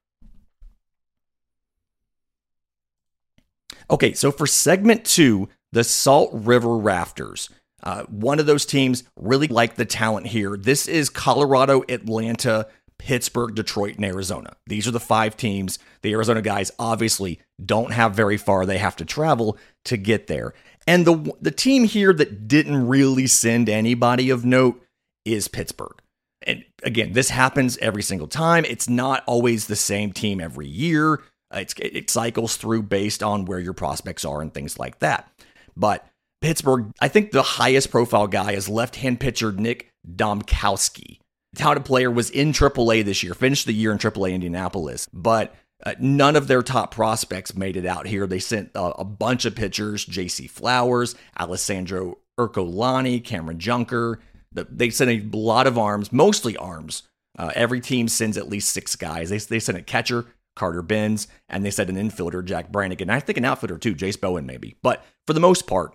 Okay, 3.88 4.12
so 4.14 4.32
for 4.32 4.46
segment 4.46 5.04
two, 5.04 5.48
the 5.72 5.84
Salt 5.84 6.30
River 6.32 6.76
Rafters. 6.76 7.48
Uh, 7.82 8.02
one 8.04 8.40
of 8.40 8.46
those 8.46 8.66
teams 8.66 9.04
really 9.14 9.46
like 9.46 9.76
the 9.76 9.84
talent 9.84 10.26
here. 10.26 10.56
This 10.56 10.88
is 10.88 11.08
Colorado, 11.08 11.84
Atlanta, 11.88 12.66
Pittsburgh, 12.98 13.54
Detroit, 13.54 13.96
and 13.96 14.04
Arizona. 14.04 14.56
These 14.66 14.88
are 14.88 14.92
the 14.92 14.98
five 14.98 15.36
teams. 15.36 15.78
The 16.02 16.12
Arizona 16.12 16.42
guys 16.42 16.72
obviously 16.78 17.40
don't 17.64 17.92
have 17.92 18.14
very 18.14 18.36
far 18.36 18.66
they 18.66 18.78
have 18.78 18.96
to 18.96 19.04
travel 19.04 19.56
to 19.84 19.96
get 19.96 20.26
there. 20.26 20.54
And 20.86 21.06
the 21.06 21.34
the 21.40 21.50
team 21.50 21.84
here 21.84 22.12
that 22.12 22.46
didn't 22.46 22.86
really 22.86 23.26
send 23.26 23.68
anybody 23.68 24.30
of 24.30 24.44
note 24.44 24.82
is 25.24 25.48
Pittsburgh. 25.48 26.00
And 26.42 26.64
again, 26.82 27.12
this 27.12 27.30
happens 27.30 27.76
every 27.78 28.02
single 28.02 28.28
time. 28.28 28.64
It's 28.64 28.88
not 28.88 29.24
always 29.26 29.66
the 29.66 29.76
same 29.76 30.12
team 30.12 30.40
every 30.40 30.68
year. 30.68 31.22
Uh, 31.52 31.58
it's, 31.58 31.74
it 31.78 32.10
cycles 32.10 32.56
through 32.56 32.82
based 32.82 33.22
on 33.22 33.44
where 33.44 33.58
your 33.58 33.72
prospects 33.72 34.24
are 34.24 34.40
and 34.40 34.52
things 34.52 34.78
like 34.78 35.00
that. 35.00 35.28
But 35.76 36.06
Pittsburgh, 36.40 36.92
I 37.00 37.08
think 37.08 37.30
the 37.30 37.42
highest 37.42 37.90
profile 37.90 38.26
guy 38.26 38.52
is 38.52 38.68
left 38.68 38.96
hand 38.96 39.20
pitcher 39.20 39.52
Nick 39.52 39.90
Dombkowski. 40.08 41.18
The 41.52 41.58
talented 41.58 41.84
player 41.84 42.10
was 42.10 42.30
in 42.30 42.52
AAA 42.52 43.04
this 43.04 43.22
year, 43.22 43.34
finished 43.34 43.66
the 43.66 43.72
year 43.72 43.92
in 43.92 43.98
AAA 43.98 44.32
Indianapolis, 44.34 45.08
but 45.12 45.54
uh, 45.84 45.94
none 45.98 46.36
of 46.36 46.48
their 46.48 46.62
top 46.62 46.94
prospects 46.94 47.54
made 47.54 47.76
it 47.76 47.86
out 47.86 48.06
here. 48.06 48.26
They 48.26 48.38
sent 48.38 48.70
a 48.74 49.04
bunch 49.04 49.44
of 49.44 49.54
pitchers 49.54 50.04
J.C. 50.04 50.46
Flowers, 50.46 51.14
Alessandro 51.38 52.18
Ercolani, 52.38 53.22
Cameron 53.22 53.58
Junker. 53.58 54.20
The, 54.52 54.66
they 54.70 54.90
sent 54.90 55.10
a 55.10 55.36
lot 55.36 55.66
of 55.66 55.76
arms, 55.76 56.12
mostly 56.12 56.56
arms. 56.56 57.02
Uh, 57.38 57.52
every 57.54 57.80
team 57.80 58.08
sends 58.08 58.38
at 58.38 58.48
least 58.48 58.70
six 58.70 58.96
guys. 58.96 59.28
They, 59.28 59.38
they 59.38 59.60
sent 59.60 59.76
a 59.76 59.82
catcher, 59.82 60.26
Carter 60.54 60.80
Benz, 60.80 61.28
and 61.48 61.64
they 61.64 61.70
sent 61.70 61.90
an 61.90 61.96
infielder, 61.96 62.42
Jack 62.42 62.72
Brannigan. 62.72 63.10
I 63.10 63.20
think 63.20 63.36
an 63.36 63.44
outfielder 63.44 63.76
too, 63.76 63.94
Jase 63.94 64.16
Bowen 64.16 64.46
maybe. 64.46 64.76
But 64.82 65.04
for 65.26 65.34
the 65.34 65.40
most 65.40 65.66
part, 65.66 65.94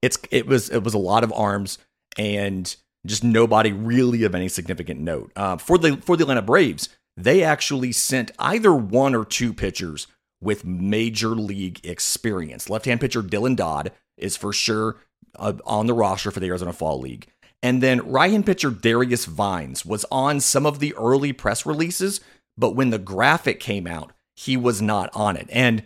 it's 0.00 0.18
it 0.30 0.46
was 0.46 0.70
it 0.70 0.82
was 0.82 0.94
a 0.94 0.98
lot 0.98 1.24
of 1.24 1.32
arms 1.32 1.78
and 2.16 2.74
just 3.04 3.22
nobody 3.22 3.72
really 3.72 4.24
of 4.24 4.34
any 4.34 4.48
significant 4.48 5.00
note. 5.00 5.32
Uh, 5.36 5.56
for 5.58 5.76
the 5.76 5.98
for 5.98 6.16
the 6.16 6.24
Atlanta 6.24 6.42
Braves, 6.42 6.88
they 7.16 7.42
actually 7.42 7.92
sent 7.92 8.30
either 8.38 8.74
one 8.74 9.14
or 9.14 9.24
two 9.24 9.52
pitchers 9.52 10.06
with 10.40 10.64
major 10.64 11.30
league 11.30 11.80
experience. 11.84 12.68
Left 12.68 12.84
hand 12.84 13.00
pitcher 13.00 13.22
Dylan 13.22 13.56
Dodd 13.56 13.92
is 14.16 14.36
for 14.36 14.52
sure 14.52 14.96
uh, 15.36 15.54
on 15.64 15.86
the 15.86 15.94
roster 15.94 16.30
for 16.30 16.40
the 16.40 16.48
Arizona 16.48 16.72
Fall 16.72 17.00
League. 17.00 17.26
And 17.62 17.82
then 17.82 18.06
right 18.08 18.30
hand 18.30 18.46
pitcher 18.46 18.70
Darius 18.70 19.24
Vines 19.24 19.84
was 19.84 20.04
on 20.10 20.40
some 20.40 20.66
of 20.66 20.78
the 20.78 20.94
early 20.94 21.32
press 21.32 21.64
releases, 21.64 22.20
but 22.56 22.76
when 22.76 22.90
the 22.90 22.98
graphic 22.98 23.60
came 23.60 23.86
out, 23.86 24.12
he 24.34 24.56
was 24.56 24.82
not 24.82 25.10
on 25.14 25.36
it. 25.36 25.48
And 25.50 25.84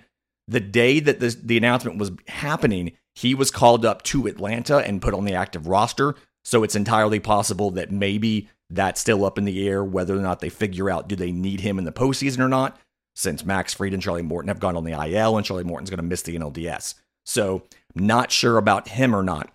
the 0.49 0.61
day 0.61 0.99
that 0.99 1.21
the, 1.21 1.37
the 1.43 1.57
announcement 1.57 1.99
was 1.99 2.11
happening, 2.27 2.93
he 3.15 3.35
was 3.35 3.53
called 3.53 3.85
up 3.85 4.03
to 4.03 4.27
Atlanta 4.27 4.79
and 4.79 5.01
put 5.01 5.15
on 5.15 5.25
the 5.25 5.35
active 5.35 5.69
roster. 5.69 6.17
So 6.45 6.65
it's 6.65 6.75
entirely 6.75 7.21
possible 7.21 7.71
that 7.73 7.93
maybe 7.93 8.49
that's 8.71 9.00
still 9.00 9.25
up 9.25 9.37
in 9.37 9.45
the 9.45 9.67
air 9.67 9.85
whether 9.85 10.17
or 10.17 10.23
not 10.23 10.41
they 10.41 10.49
figure 10.49 10.89
out 10.89 11.09
do 11.09 11.17
they 11.17 11.33
need 11.33 11.61
him 11.61 11.79
in 11.79 11.85
the 11.85 11.93
postseason 11.93 12.39
or 12.39 12.49
not, 12.49 12.79
since 13.15 13.45
Max 13.45 13.75
Fried 13.75 13.93
and 13.93 14.03
Charlie 14.03 14.23
Morton 14.23 14.49
have 14.49 14.61
gone 14.61 14.77
on 14.77 14.85
the 14.85 14.93
IL 14.93 15.37
and 15.37 15.45
Charlie 15.45 15.65
Morton's 15.65 15.91
going 15.91 15.99
to 15.99 16.03
miss 16.05 16.23
the 16.23 16.37
NLDS. 16.37 16.95
So, 17.25 17.65
not 17.95 18.31
sure 18.31 18.57
about 18.57 18.89
him 18.89 19.15
or 19.15 19.23
not. 19.23 19.50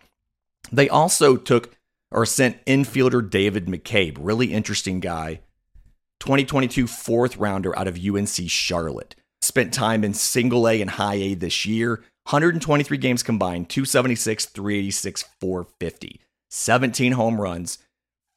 They 0.71 0.89
also 0.89 1.37
took 1.37 1.75
or 2.11 2.25
sent 2.25 2.63
infielder 2.65 3.27
David 3.27 3.65
McCabe, 3.65 4.17
really 4.19 4.53
interesting 4.53 4.99
guy, 4.99 5.41
2022 6.19 6.87
fourth 6.87 7.37
rounder 7.37 7.77
out 7.77 7.87
of 7.87 7.99
UNC 7.99 8.49
Charlotte. 8.49 9.15
Spent 9.41 9.73
time 9.73 10.03
in 10.03 10.13
single 10.13 10.67
A 10.67 10.81
and 10.81 10.91
high 10.91 11.15
A 11.15 11.33
this 11.35 11.65
year, 11.65 12.03
123 12.29 12.97
games 12.97 13.21
combined, 13.21 13.69
276, 13.69 14.45
386, 14.45 15.25
450, 15.39 16.21
17 16.49 17.11
home 17.11 17.39
runs, 17.39 17.77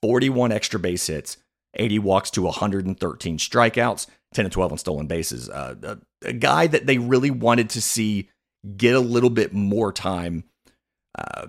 41 0.02 0.52
extra 0.52 0.78
base 0.78 1.06
hits, 1.06 1.36
80 1.74 1.98
walks 2.00 2.30
to 2.32 2.42
113 2.42 3.38
strikeouts, 3.38 4.06
10 4.34 4.44
to 4.44 4.50
12 4.50 4.72
on 4.72 4.78
stolen 4.78 5.06
bases. 5.06 5.48
Uh, 5.48 5.74
a, 5.82 6.28
a, 6.28 6.32
guy 6.32 6.66
that 6.66 6.86
they 6.86 6.98
really 6.98 7.30
wanted 7.30 7.70
to 7.70 7.80
see 7.80 8.28
get 8.76 8.94
a 8.94 9.00
little 9.00 9.30
bit 9.30 9.52
more 9.52 9.92
time. 9.92 10.44
Uh, 11.16 11.48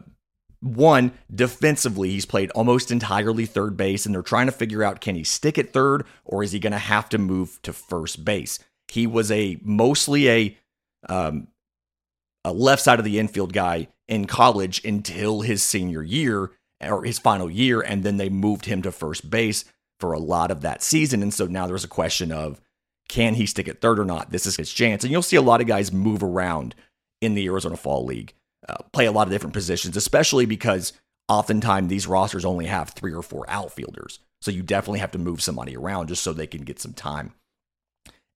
one, 0.61 1.13
defensively, 1.33 2.09
he's 2.09 2.25
played 2.25 2.51
almost 2.51 2.91
entirely 2.91 3.45
third 3.45 3.77
base, 3.77 4.05
and 4.05 4.13
they're 4.13 4.21
trying 4.21 4.47
to 4.47 4.51
figure 4.51 4.83
out 4.83 5.01
can 5.01 5.15
he 5.15 5.23
stick 5.23 5.57
at 5.57 5.71
third 5.71 6.05
or 6.25 6.43
is 6.43 6.51
he 6.51 6.59
going 6.59 6.73
to 6.73 6.77
have 6.77 7.07
to 7.09 7.17
move 7.17 7.61
to 7.63 7.71
first 7.71 8.25
base? 8.25 8.59
He 8.89 9.07
was 9.07 9.31
a 9.31 9.57
mostly 9.63 10.29
a 10.29 10.57
um, 11.07 11.47
a 12.43 12.51
left 12.51 12.81
side 12.81 12.99
of 12.99 13.05
the 13.05 13.19
infield 13.19 13.53
guy 13.53 13.87
in 14.07 14.25
college 14.25 14.83
until 14.83 15.41
his 15.41 15.63
senior 15.63 16.03
year 16.03 16.51
or 16.81 17.03
his 17.03 17.19
final 17.19 17.49
year, 17.49 17.81
and 17.81 18.03
then 18.03 18.17
they 18.17 18.29
moved 18.29 18.65
him 18.65 18.81
to 18.81 18.91
first 18.91 19.29
base 19.29 19.65
for 19.99 20.13
a 20.13 20.19
lot 20.19 20.51
of 20.51 20.61
that 20.61 20.81
season. 20.81 21.21
And 21.21 21.33
so 21.33 21.45
now 21.45 21.67
there's 21.67 21.83
a 21.83 21.89
question 21.89 22.31
of 22.31 22.61
can 23.09 23.33
he 23.33 23.45
stick 23.45 23.67
at 23.67 23.81
third 23.81 23.99
or 23.99 24.05
not? 24.05 24.31
This 24.31 24.45
is 24.45 24.55
his 24.55 24.71
chance. 24.71 25.03
And 25.03 25.11
you'll 25.11 25.21
see 25.21 25.35
a 25.35 25.41
lot 25.41 25.61
of 25.61 25.67
guys 25.67 25.91
move 25.91 26.23
around 26.23 26.75
in 27.21 27.33
the 27.33 27.47
Arizona 27.47 27.75
Fall 27.75 28.05
League, 28.05 28.33
uh, 28.67 28.75
play 28.93 29.05
a 29.05 29.11
lot 29.11 29.27
of 29.27 29.31
different 29.31 29.53
positions, 29.53 29.97
especially 29.97 30.45
because 30.45 30.93
oftentimes 31.27 31.89
these 31.89 32.07
rosters 32.07 32.45
only 32.45 32.67
have 32.67 32.91
three 32.91 33.13
or 33.13 33.21
four 33.21 33.49
outfielders. 33.49 34.19
So 34.41 34.51
you 34.51 34.63
definitely 34.63 34.99
have 34.99 35.11
to 35.11 35.17
move 35.17 35.41
somebody 35.41 35.75
around 35.75 36.07
just 36.07 36.23
so 36.23 36.31
they 36.31 36.47
can 36.47 36.63
get 36.63 36.79
some 36.79 36.93
time. 36.93 37.33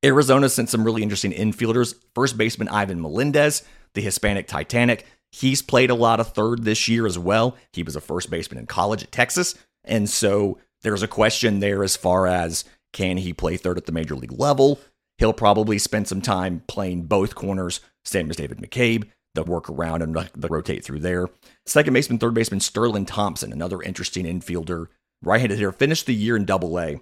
Arizona 0.03 0.49
sent 0.49 0.69
some 0.69 0.83
really 0.83 1.01
interesting 1.01 1.31
infielders. 1.31 1.95
First 2.13 2.37
baseman 2.37 2.67
Ivan 2.67 3.01
Melendez, 3.01 3.63
the 3.93 4.01
Hispanic 4.01 4.47
Titanic, 4.47 5.05
He's 5.33 5.63
played 5.63 5.89
a 5.89 5.95
lot 5.95 6.19
of 6.19 6.31
third 6.31 6.63
this 6.63 6.87
year 6.87 7.07
as 7.07 7.17
well. 7.17 7.57
He 7.71 7.81
was 7.81 7.95
a 7.95 8.01
first 8.01 8.29
baseman 8.29 8.59
in 8.59 8.67
college 8.67 9.01
at 9.01 9.11
Texas. 9.11 9.55
And 9.83 10.07
so 10.07 10.59
there's 10.83 11.01
a 11.01 11.07
question 11.07 11.59
there 11.59 11.83
as 11.83 11.95
far 11.95 12.27
as 12.27 12.65
can 12.91 13.17
he 13.17 13.33
play 13.33 13.57
third 13.57 13.79
at 13.79 13.87
the 13.87 13.91
major 13.91 14.15
league 14.15 14.39
level? 14.39 14.79
He'll 15.17 15.33
probably 15.33 15.79
spend 15.79 16.07
some 16.07 16.21
time 16.21 16.61
playing 16.67 17.05
both 17.05 17.33
corners, 17.33 17.81
same 18.05 18.29
as 18.29 18.35
David 18.35 18.59
McCabe. 18.59 19.09
They'll 19.33 19.45
work 19.45 19.71
around 19.71 20.03
and 20.03 20.15
they'll 20.15 20.49
rotate 20.49 20.85
through 20.85 20.99
there. 20.99 21.27
Second 21.65 21.93
baseman, 21.93 22.19
third 22.19 22.35
baseman 22.35 22.59
Sterling 22.59 23.07
Thompson, 23.07 23.51
another 23.51 23.81
interesting 23.81 24.25
infielder, 24.25 24.85
right 25.23 25.41
handed 25.41 25.57
hitter, 25.57 25.71
finished 25.71 26.05
the 26.05 26.13
year 26.13 26.35
in 26.37 26.45
double 26.45 26.79
A. 26.79 26.99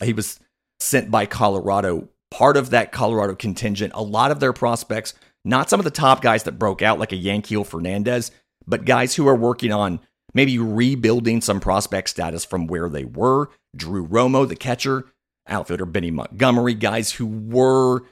He 0.00 0.12
was 0.12 0.38
sent 0.78 1.10
by 1.10 1.26
Colorado, 1.26 2.08
part 2.30 2.56
of 2.56 2.70
that 2.70 2.92
Colorado 2.92 3.34
contingent. 3.34 3.92
A 3.96 4.02
lot 4.02 4.30
of 4.30 4.38
their 4.38 4.52
prospects 4.52 5.14
not 5.44 5.70
some 5.70 5.80
of 5.80 5.84
the 5.84 5.90
top 5.90 6.22
guys 6.22 6.42
that 6.44 6.58
broke 6.58 6.82
out 6.82 6.98
like 6.98 7.12
a 7.12 7.16
Yanquiel 7.16 7.66
Fernandez, 7.66 8.30
but 8.66 8.84
guys 8.84 9.14
who 9.14 9.26
are 9.28 9.36
working 9.36 9.72
on 9.72 10.00
maybe 10.34 10.58
rebuilding 10.58 11.40
some 11.40 11.60
prospect 11.60 12.08
status 12.08 12.44
from 12.44 12.66
where 12.66 12.88
they 12.88 13.04
were. 13.04 13.48
Drew 13.74 14.06
Romo, 14.06 14.46
the 14.46 14.56
catcher, 14.56 15.06
outfielder 15.46 15.86
Benny 15.86 16.10
Montgomery, 16.10 16.74
guys 16.74 17.12
who 17.12 17.26
were 17.26 18.02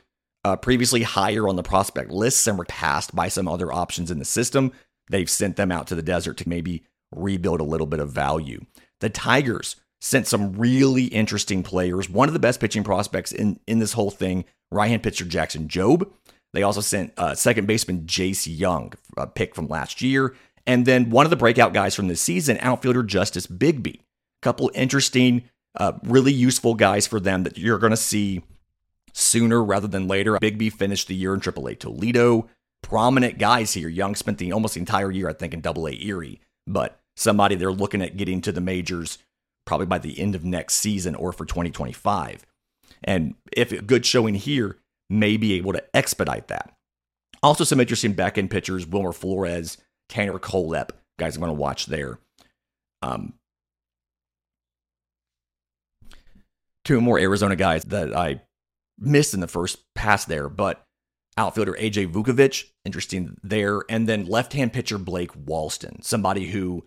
uh, 0.45 0.57
previously 0.57 1.03
higher 1.03 1.49
on 1.49 1.57
the 1.57 1.63
prospect 1.63 2.11
lists 2.11 2.47
and 2.47 2.57
were 2.57 2.65
passed 2.65 3.15
by 3.15 3.29
some 3.29 3.49
other 3.49 3.73
options 3.73 4.11
in 4.11 4.19
the 4.19 4.25
system. 4.25 4.73
They've 5.11 5.31
sent 5.31 5.57
them 5.57 5.71
out 5.71 5.87
to 5.89 5.95
the 5.95 6.03
desert 6.03 6.37
to 6.39 6.49
maybe 6.49 6.85
rebuild 7.13 7.61
a 7.61 7.65
little 7.65 7.87
bit 7.87 8.01
of 8.01 8.11
value. 8.11 8.65
The 9.01 9.11
Tigers 9.11 9.77
sent 10.01 10.27
some 10.27 10.53
really 10.53 11.05
interesting 11.05 11.63
players. 11.63 12.09
One 12.09 12.29
of 12.29 12.33
the 12.33 12.39
best 12.39 12.61
pitching 12.61 12.85
prospects 12.85 13.33
in, 13.33 13.61
in 13.67 13.79
this 13.79 13.93
whole 13.93 14.11
thing, 14.11 14.45
right 14.71 14.89
hand 14.89 15.03
pitcher 15.03 15.25
Jackson 15.25 15.69
Jobe. 15.69 16.11
They 16.57 16.63
also 16.63 16.81
sent 16.81 17.13
uh, 17.19 17.35
second 17.35 17.67
baseman 17.67 18.07
Jace 18.07 18.47
Jung, 18.49 18.95
a 19.19 19.27
pick 19.27 19.55
from 19.55 19.69
last 19.69 20.01
year. 20.01 20.35
And 20.67 20.87
then 20.87 21.11
one 21.11 21.27
of 21.27 21.31
the 21.31 21.37
breakout 21.37 21.75
guys 21.75 21.95
from 21.95 22.09
this 22.09 22.23
season, 22.23 22.57
outfielder 22.63 23.03
Justice 23.03 23.47
Bigbie. 23.47 24.01
Couple 24.41 24.71
interesting, 24.75 25.51
uh, 25.79 25.93
really 26.03 26.33
useful 26.33 26.73
guys 26.73 27.07
for 27.07 27.21
them 27.21 27.43
that 27.43 27.59
you're 27.59 27.77
going 27.77 27.91
to 27.91 27.97
see 27.99 28.43
sooner 29.13 29.63
rather 29.63 29.87
than 29.87 30.09
later. 30.09 30.39
Bigbie 30.39 30.73
finished 30.73 31.09
the 31.09 31.15
year 31.15 31.35
in 31.35 31.41
AAA 31.41 31.79
Toledo. 31.79 32.49
Prominent 32.83 33.37
guys 33.37 33.75
here. 33.75 33.91
Jung 33.91 34.15
spent 34.15 34.39
the 34.39 34.51
almost 34.51 34.75
the 34.75 34.81
entire 34.81 35.11
year, 35.11 35.29
I 35.29 35.35
think, 35.35 35.53
in 35.53 35.63
AA 35.63 35.89
Erie. 35.89 36.41
But 36.67 36.99
somebody 37.17 37.57
they're 37.57 37.71
looking 37.71 38.01
at 38.01 38.17
getting 38.17 38.41
to 38.41 38.51
the 38.53 38.63
majors 38.63 39.19
probably 39.67 39.85
by 39.85 39.99
the 39.99 40.19
end 40.19 40.35
of 40.35 40.43
next 40.43 40.77
season 40.77 41.15
or 41.17 41.33
for 41.33 41.45
2025. 41.45 42.47
And 43.05 43.35
if 43.53 43.73
a 43.73 43.83
good 43.83 44.07
showing 44.07 44.37
here, 44.37 44.79
may 45.09 45.37
be 45.37 45.55
able 45.55 45.73
to 45.73 45.83
expedite 45.95 46.49
that. 46.49 46.73
Also, 47.43 47.65
some 47.65 47.81
interesting 47.81 48.13
back 48.13 48.39
end 48.39 48.51
pitchers 48.51 48.87
Wilmer 48.87 49.13
Flores, 49.13 49.79
Tanner 50.09 50.39
Kohlhepp, 50.39 50.91
guys 51.19 51.37
I'm 51.37 51.41
going 51.41 51.55
to 51.55 51.61
watch 51.61 51.87
there. 51.87 52.19
Um, 53.03 53.35
two 56.85 57.01
more 57.01 57.19
Arizona 57.19 57.57
guys 57.57 57.85
that 57.85 58.17
I 58.17 58.43
missed 58.99 59.35
in 59.35 59.41
the 59.41 59.49
first 59.49 59.79
pass 59.95 60.25
there, 60.25 60.49
but 60.49 60.85
outfielder 61.37 61.75
AJ 61.75 62.13
Vukovich, 62.13 62.65
interesting 62.85 63.37
there. 63.43 63.83
And 63.89 64.09
then 64.09 64.27
left 64.27 64.53
hand 64.53 64.73
pitcher 64.73 64.99
Blake 64.99 65.33
Walston, 65.33 66.03
somebody 66.03 66.49
who 66.49 66.85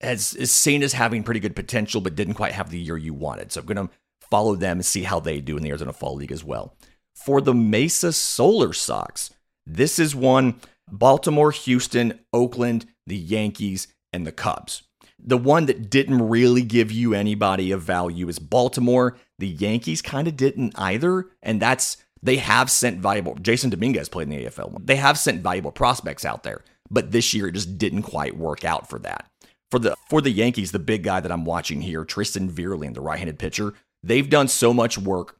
has, 0.00 0.34
is 0.34 0.50
seen 0.50 0.82
as 0.82 0.92
having 0.92 1.22
pretty 1.22 1.40
good 1.40 1.56
potential, 1.56 2.00
but 2.00 2.14
didn't 2.14 2.34
quite 2.34 2.52
have 2.52 2.70
the 2.70 2.78
year 2.78 2.96
you 2.96 3.14
wanted. 3.14 3.52
So 3.52 3.60
I'm 3.60 3.66
going 3.66 3.88
to 3.88 3.94
follow 4.30 4.54
them 4.54 4.78
and 4.78 4.86
see 4.86 5.04
how 5.04 5.20
they 5.20 5.40
do 5.40 5.56
in 5.56 5.62
the 5.62 5.70
Arizona 5.70 5.92
Fall 5.92 6.16
League 6.16 6.32
as 6.32 6.44
well 6.44 6.76
for 7.18 7.40
the 7.40 7.54
Mesa 7.54 8.12
Solar 8.12 8.72
Sox. 8.72 9.30
This 9.66 9.98
is 9.98 10.14
one 10.14 10.60
Baltimore, 10.90 11.50
Houston, 11.50 12.20
Oakland, 12.32 12.86
the 13.06 13.16
Yankees, 13.16 13.88
and 14.12 14.26
the 14.26 14.32
Cubs. 14.32 14.84
The 15.18 15.36
one 15.36 15.66
that 15.66 15.90
didn't 15.90 16.28
really 16.28 16.62
give 16.62 16.92
you 16.92 17.12
anybody 17.12 17.72
of 17.72 17.82
value 17.82 18.28
is 18.28 18.38
Baltimore. 18.38 19.16
The 19.38 19.48
Yankees 19.48 20.00
kind 20.00 20.28
of 20.28 20.36
didn't 20.36 20.78
either. 20.78 21.26
And 21.42 21.60
that's, 21.60 21.96
they 22.22 22.36
have 22.36 22.70
sent 22.70 23.00
valuable, 23.00 23.34
Jasson 23.34 23.70
Dominguez 23.70 24.08
played 24.08 24.28
in 24.28 24.38
the 24.38 24.44
AFL. 24.46 24.86
They 24.86 24.96
have 24.96 25.18
sent 25.18 25.42
valuable 25.42 25.72
prospects 25.72 26.24
out 26.24 26.44
there, 26.44 26.62
but 26.88 27.10
this 27.10 27.34
year 27.34 27.48
it 27.48 27.52
just 27.52 27.78
didn't 27.78 28.02
quite 28.02 28.38
work 28.38 28.64
out 28.64 28.88
for 28.88 28.98
that. 29.00 29.28
For 29.70 29.78
the 29.78 29.96
for 30.08 30.22
the 30.22 30.30
Yankees, 30.30 30.72
the 30.72 30.78
big 30.78 31.02
guy 31.02 31.20
that 31.20 31.30
I'm 31.30 31.44
watching 31.44 31.82
here, 31.82 32.04
Tristan 32.04 32.50
Vierling, 32.50 32.94
the 32.94 33.02
right-handed 33.02 33.38
pitcher, 33.38 33.74
they've 34.02 34.30
done 34.30 34.48
so 34.48 34.72
much 34.72 34.96
work 34.96 35.38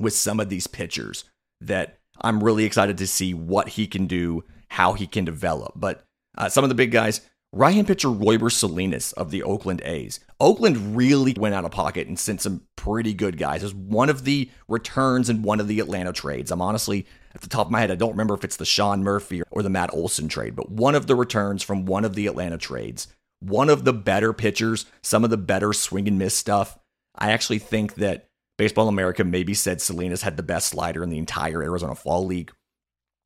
with 0.00 0.14
some 0.14 0.40
of 0.40 0.48
these 0.48 0.66
pitchers 0.66 1.24
that 1.60 1.98
I'm 2.20 2.42
really 2.42 2.64
excited 2.64 2.98
to 2.98 3.06
see 3.06 3.34
what 3.34 3.68
he 3.70 3.86
can 3.86 4.06
do, 4.06 4.44
how 4.68 4.94
he 4.94 5.06
can 5.06 5.24
develop. 5.24 5.74
But 5.76 6.02
uh, 6.36 6.48
some 6.48 6.64
of 6.64 6.70
the 6.70 6.74
big 6.74 6.90
guys, 6.90 7.20
right 7.52 7.74
hand 7.74 7.86
pitcher 7.86 8.08
Royber 8.08 8.50
Salinas 8.50 9.12
of 9.12 9.30
the 9.30 9.42
Oakland 9.42 9.82
A's. 9.84 10.20
Oakland 10.38 10.96
really 10.96 11.34
went 11.38 11.54
out 11.54 11.64
of 11.64 11.70
pocket 11.70 12.08
and 12.08 12.18
sent 12.18 12.40
some 12.40 12.62
pretty 12.76 13.12
good 13.12 13.36
guys. 13.36 13.62
Was 13.62 13.74
one 13.74 14.08
of 14.08 14.24
the 14.24 14.50
returns 14.68 15.28
in 15.28 15.42
one 15.42 15.60
of 15.60 15.68
the 15.68 15.80
Atlanta 15.80 16.12
trades. 16.12 16.50
I'm 16.50 16.62
honestly, 16.62 17.06
at 17.34 17.42
the 17.42 17.48
top 17.48 17.66
of 17.66 17.72
my 17.72 17.80
head, 17.80 17.90
I 17.90 17.96
don't 17.96 18.12
remember 18.12 18.34
if 18.34 18.44
it's 18.44 18.56
the 18.56 18.64
Sean 18.64 19.02
Murphy 19.02 19.42
or 19.50 19.62
the 19.62 19.70
Matt 19.70 19.92
Olson 19.92 20.28
trade, 20.28 20.56
but 20.56 20.70
one 20.70 20.94
of 20.94 21.06
the 21.06 21.16
returns 21.16 21.62
from 21.62 21.84
one 21.84 22.04
of 22.04 22.14
the 22.14 22.26
Atlanta 22.26 22.58
trades. 22.58 23.08
One 23.42 23.70
of 23.70 23.84
the 23.84 23.94
better 23.94 24.34
pitchers, 24.34 24.84
some 25.02 25.24
of 25.24 25.30
the 25.30 25.38
better 25.38 25.72
swing 25.72 26.06
and 26.06 26.18
miss 26.18 26.34
stuff. 26.34 26.78
I 27.16 27.32
actually 27.32 27.58
think 27.58 27.94
that 27.94 28.29
Baseball 28.60 28.88
America 28.88 29.24
maybe 29.24 29.54
said 29.54 29.80
Salinas 29.80 30.20
had 30.20 30.36
the 30.36 30.42
best 30.42 30.68
slider 30.68 31.02
in 31.02 31.08
the 31.08 31.16
entire 31.16 31.62
Arizona 31.62 31.94
Fall 31.94 32.26
League. 32.26 32.52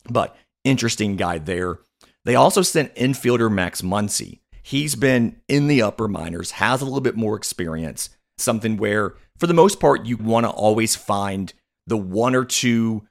But 0.08 0.36
interesting 0.62 1.16
guy 1.16 1.38
there. 1.38 1.80
They 2.24 2.36
also 2.36 2.62
sent 2.62 2.94
infielder 2.94 3.52
Max 3.52 3.82
Muncy. 3.82 4.38
He's 4.62 4.94
been 4.94 5.40
in 5.48 5.66
the 5.66 5.82
upper 5.82 6.06
minors, 6.06 6.52
has 6.52 6.80
a 6.80 6.84
little 6.84 7.00
bit 7.00 7.16
more 7.16 7.36
experience, 7.36 8.10
something 8.38 8.76
where, 8.76 9.14
for 9.36 9.48
the 9.48 9.54
most 9.54 9.80
part, 9.80 10.06
you 10.06 10.16
want 10.16 10.46
to 10.46 10.50
always 10.50 10.94
find 10.94 11.52
the 11.88 11.96
one 11.96 12.36
or 12.36 12.44
two 12.44 13.04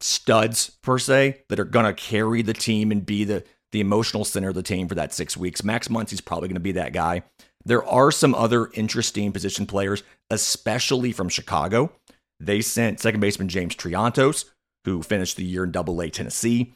studs, 0.00 0.70
per 0.82 0.98
se, 0.98 1.42
that 1.50 1.60
are 1.60 1.64
going 1.64 1.84
to 1.84 1.92
carry 1.92 2.40
the 2.40 2.54
team 2.54 2.90
and 2.90 3.04
be 3.04 3.24
the, 3.24 3.44
the 3.72 3.80
emotional 3.80 4.24
center 4.24 4.48
of 4.48 4.54
the 4.54 4.62
team 4.62 4.88
for 4.88 4.94
that 4.94 5.12
six 5.12 5.36
weeks. 5.36 5.62
Max 5.62 5.88
Muncy's 5.88 6.22
probably 6.22 6.48
going 6.48 6.54
to 6.54 6.60
be 6.60 6.72
that 6.72 6.94
guy. 6.94 7.24
There 7.64 7.84
are 7.84 8.10
some 8.10 8.34
other 8.34 8.70
interesting 8.74 9.32
position 9.32 9.66
players, 9.66 10.02
especially 10.30 11.12
from 11.12 11.28
Chicago. 11.28 11.92
They 12.40 12.60
sent 12.60 13.00
second 13.00 13.20
baseman 13.20 13.48
James 13.48 13.74
Triantos, 13.74 14.44
who 14.84 15.02
finished 15.02 15.36
the 15.36 15.44
year 15.44 15.64
in 15.64 15.72
Double 15.72 16.00
A 16.00 16.10
Tennessee 16.10 16.74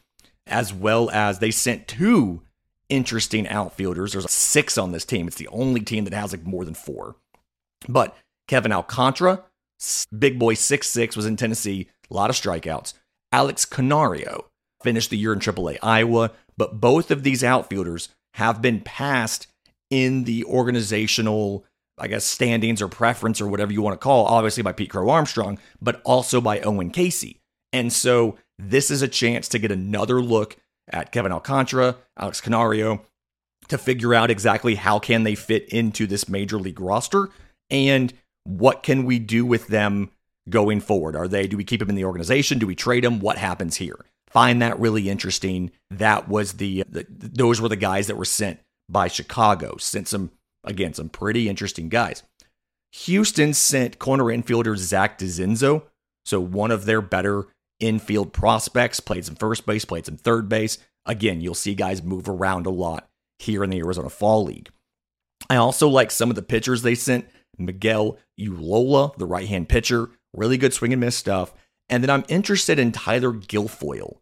as 0.49 0.73
well 0.73 1.09
as 1.11 1.39
they 1.39 1.51
sent 1.51 1.87
two 1.87 2.41
interesting 2.89 3.47
outfielders. 3.47 4.13
There's 4.13 4.29
six 4.31 4.77
on 4.77 4.91
this 4.91 5.05
team. 5.05 5.27
It's 5.27 5.37
the 5.37 5.47
only 5.49 5.81
team 5.81 6.03
that 6.05 6.13
has 6.13 6.31
like 6.31 6.45
more 6.45 6.65
than 6.65 6.73
four. 6.73 7.15
But 7.87 8.17
Kevin 8.47 8.71
Alcantara, 8.71 9.43
big 10.17 10.39
boy 10.39 10.55
six 10.55 10.89
six, 10.89 11.15
was 11.15 11.25
in 11.25 11.37
Tennessee, 11.37 11.87
a 12.09 12.13
lot 12.13 12.29
of 12.29 12.35
strikeouts. 12.35 12.93
Alex 13.31 13.63
Canario 13.63 14.45
finished 14.83 15.11
the 15.11 15.17
year 15.17 15.33
in 15.33 15.39
AAA 15.39 15.77
Iowa, 15.83 16.31
but 16.57 16.81
both 16.81 17.11
of 17.11 17.23
these 17.23 17.43
outfielders 17.43 18.09
have 18.35 18.61
been 18.61 18.81
passed 18.81 19.47
in 19.89 20.23
the 20.23 20.43
organizational, 20.45 21.65
I 21.97 22.07
guess, 22.07 22.25
standings 22.25 22.81
or 22.81 22.87
preference 22.87 23.41
or 23.41 23.47
whatever 23.47 23.73
you 23.73 23.81
want 23.81 23.99
to 23.99 24.03
call, 24.03 24.25
obviously 24.25 24.63
by 24.63 24.71
Pete 24.71 24.89
Crow 24.89 25.09
Armstrong, 25.09 25.59
but 25.81 26.01
also 26.03 26.41
by 26.41 26.59
Owen 26.61 26.91
Caissie. 26.91 27.39
And 27.73 27.91
so 27.91 28.37
this 28.57 28.91
is 28.91 29.01
a 29.01 29.07
chance 29.07 29.47
to 29.49 29.59
get 29.59 29.71
another 29.71 30.21
look 30.21 30.57
at 30.91 31.11
Kevin 31.11 31.31
Alcantara, 31.31 31.97
Alex 32.17 32.41
Canario, 32.41 33.01
to 33.67 33.77
figure 33.77 34.13
out 34.13 34.31
exactly 34.31 34.75
how 34.75 34.99
can 34.99 35.23
they 35.23 35.35
fit 35.35 35.69
into 35.69 36.07
this 36.07 36.27
major 36.27 36.57
league 36.57 36.79
roster 36.79 37.29
and 37.69 38.13
what 38.43 38.81
can 38.83 39.05
we 39.05 39.19
do 39.19 39.45
with 39.45 39.67
them 39.67 40.09
going 40.49 40.81
forward. 40.81 41.15
Are 41.15 41.27
they 41.27 41.47
do 41.47 41.57
we 41.57 41.63
keep 41.63 41.79
them 41.79 41.89
in 41.89 41.95
the 41.95 42.05
organization? 42.05 42.59
Do 42.59 42.67
we 42.67 42.75
trade 42.75 43.03
them? 43.03 43.19
What 43.19 43.37
happens 43.37 43.75
here? 43.77 44.05
Find 44.27 44.61
that 44.61 44.79
really 44.79 45.09
interesting. 45.09 45.71
That 45.91 46.27
was 46.27 46.53
the, 46.53 46.83
the 46.89 47.05
those 47.09 47.61
were 47.61 47.69
the 47.69 47.75
guys 47.75 48.07
that 48.07 48.17
were 48.17 48.25
sent 48.25 48.59
by 48.89 49.07
Chicago. 49.07 49.77
Sent 49.77 50.07
some 50.07 50.31
again 50.63 50.93
some 50.93 51.09
pretty 51.09 51.47
interesting 51.47 51.89
guys. 51.89 52.23
Houston 52.91 53.53
sent 53.53 53.99
corner 53.99 54.25
infielder 54.25 54.75
Zach 54.75 55.19
Dezenzo, 55.19 55.83
so 56.25 56.39
one 56.39 56.71
of 56.71 56.85
their 56.85 57.01
better 57.01 57.47
infield 57.79 58.33
prospects, 58.33 58.99
played 58.99 59.25
some 59.25 59.35
first 59.35 59.65
base, 59.65 59.85
played 59.85 60.05
some 60.05 60.17
third 60.17 60.49
base. 60.49 60.79
Again, 61.05 61.41
you'll 61.41 61.55
see 61.55 61.75
guys 61.75 62.03
move 62.03 62.27
around 62.27 62.65
a 62.65 62.71
lot 62.71 63.07
here 63.37 63.63
in 63.63 63.69
the 63.69 63.79
Arizona 63.79 64.09
Fall 64.09 64.43
League. 64.43 64.69
I 65.49 65.55
also 65.55 65.87
like 65.87 66.11
some 66.11 66.29
of 66.29 66.35
the 66.35 66.41
pitchers 66.41 66.81
they 66.81 66.95
sent. 66.95 67.27
Miguel 67.57 68.17
Ullola, 68.39 69.15
the 69.17 69.25
right 69.25 69.47
hand 69.47 69.69
pitcher, 69.69 70.09
really 70.33 70.57
good 70.57 70.73
swing 70.73 70.93
and 70.93 70.99
miss 70.99 71.15
stuff. 71.15 71.53
And 71.89 72.03
then 72.03 72.09
I'm 72.09 72.25
interested 72.27 72.79
in 72.79 72.91
Tyler 72.91 73.33
Guilfoyle, 73.33 74.17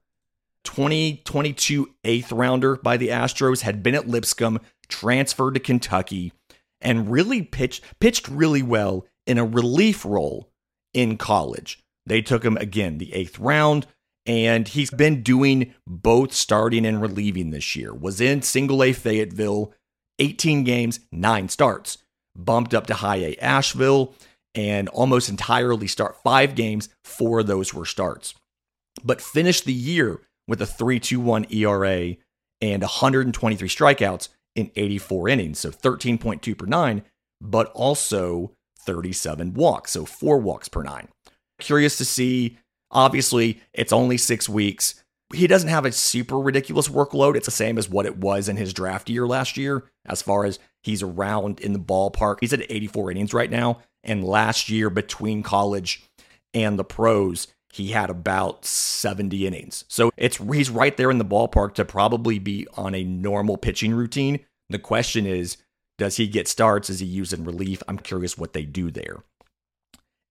2022 0.67 1.93
eighth 2.03 2.31
rounder 2.31 2.75
by 2.77 2.97
the 2.97 3.07
Astros, 3.07 3.61
had 3.61 3.81
been 3.81 3.95
at 3.95 4.07
Lipscomb, 4.07 4.59
transferred 4.89 5.53
to 5.53 5.59
Kentucky, 5.59 6.33
and 6.81 7.09
really 7.09 7.41
pitched 7.41 7.83
pitched 7.99 8.27
really 8.27 8.61
well 8.61 9.05
in 9.25 9.37
a 9.37 9.45
relief 9.45 10.05
role 10.05 10.49
in 10.93 11.17
college. 11.17 11.83
They 12.05 12.21
took 12.21 12.43
him 12.43 12.57
again, 12.57 12.97
the 12.97 13.13
eighth 13.13 13.39
round, 13.39 13.87
and 14.25 14.67
he's 14.67 14.91
been 14.91 15.23
doing 15.23 15.73
both 15.87 16.33
starting 16.33 16.85
and 16.85 17.01
relieving 17.01 17.49
this 17.49 17.75
year. 17.75 17.93
Was 17.93 18.21
in 18.21 18.41
single 18.41 18.83
A 18.83 18.93
Fayetteville, 18.93 19.73
18 20.19 20.63
games, 20.63 20.99
nine 21.11 21.49
starts. 21.49 21.97
Bumped 22.35 22.73
up 22.73 22.87
to 22.87 22.93
high 22.93 23.17
A 23.17 23.35
Asheville, 23.37 24.13
and 24.53 24.89
almost 24.89 25.29
entirely 25.29 25.87
start 25.87 26.21
five 26.23 26.55
games. 26.55 26.89
Four 27.03 27.39
of 27.39 27.47
those 27.47 27.73
were 27.73 27.85
starts. 27.85 28.33
But 29.03 29.21
finished 29.21 29.65
the 29.65 29.73
year 29.73 30.21
with 30.47 30.61
a 30.61 30.65
3.21 30.65 31.51
ERA 31.53 32.15
and 32.61 32.81
123 32.81 33.67
strikeouts 33.67 34.29
in 34.55 34.71
84 34.75 35.29
innings, 35.29 35.59
so 35.59 35.69
13.2 35.69 36.57
per 36.57 36.65
nine, 36.65 37.03
but 37.39 37.71
also 37.73 38.51
37 38.79 39.53
walks, 39.53 39.91
so 39.91 40.05
four 40.05 40.39
walks 40.39 40.67
per 40.67 40.81
nine. 40.81 41.09
Curious 41.59 41.97
to 41.97 42.05
see. 42.05 42.57
Obviously, 42.89 43.61
it's 43.73 43.91
only 43.91 44.17
six 44.17 44.47
weeks. 44.47 45.03
He 45.33 45.45
doesn't 45.45 45.69
have 45.69 45.85
a 45.85 45.91
super 45.91 46.39
ridiculous 46.39 46.87
workload. 46.87 47.35
It's 47.35 47.47
the 47.47 47.51
same 47.51 47.77
as 47.77 47.89
what 47.89 48.05
it 48.05 48.17
was 48.17 48.47
in 48.47 48.55
his 48.55 48.73
draft 48.73 49.09
year 49.09 49.27
last 49.27 49.57
year, 49.57 49.83
as 50.05 50.21
far 50.21 50.45
as 50.45 50.57
he's 50.83 51.03
around 51.03 51.59
in 51.59 51.73
the 51.73 51.79
ballpark. 51.79 52.37
He's 52.39 52.53
at 52.53 52.61
84 52.61 53.11
innings 53.11 53.33
right 53.33 53.51
now. 53.51 53.81
And 54.03 54.23
last 54.23 54.69
year, 54.69 54.89
between 54.89 55.43
college 55.43 56.03
and 56.53 56.79
the 56.79 56.85
pros, 56.85 57.47
he 57.73 57.89
had 57.89 58.09
about 58.09 58.65
70 58.65 59.45
innings. 59.45 59.85
So 59.87 60.11
it's 60.17 60.37
he's 60.37 60.69
right 60.69 60.95
there 60.95 61.11
in 61.11 61.17
the 61.17 61.25
ballpark 61.25 61.73
to 61.75 61.85
probably 61.85 62.39
be 62.39 62.67
on 62.75 62.95
a 62.95 63.03
normal 63.03 63.57
pitching 63.57 63.93
routine. 63.93 64.39
The 64.69 64.79
question 64.79 65.25
is, 65.25 65.57
does 65.97 66.17
he 66.17 66.27
get 66.27 66.47
starts? 66.47 66.89
Is 66.89 66.99
he 66.99 67.05
used 67.05 67.33
in 67.33 67.43
relief? 67.43 67.81
I'm 67.87 67.97
curious 67.97 68.37
what 68.37 68.53
they 68.53 68.63
do 68.63 68.91
there. 68.91 69.23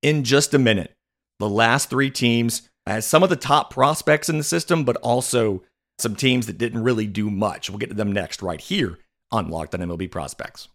In 0.02 0.24
just 0.24 0.54
a 0.54 0.58
minute, 0.58 0.92
the 1.38 1.48
last 1.48 1.90
three 1.90 2.10
teams 2.10 2.68
as 2.86 3.06
some 3.06 3.22
of 3.22 3.30
the 3.30 3.36
top 3.36 3.70
prospects 3.72 4.28
in 4.28 4.38
the 4.38 4.44
system, 4.44 4.84
but 4.84 4.96
also 4.96 5.62
some 5.98 6.14
teams 6.14 6.46
that 6.46 6.58
didn't 6.58 6.82
really 6.82 7.06
do 7.06 7.30
much. 7.30 7.68
We'll 7.68 7.78
get 7.78 7.88
to 7.88 7.96
them 7.96 8.12
next, 8.12 8.42
right 8.42 8.60
here 8.60 8.98
on 9.32 9.48
Locked 9.48 9.74
on 9.74 9.80
MLB 9.80 10.10
Prospects. 10.10 10.68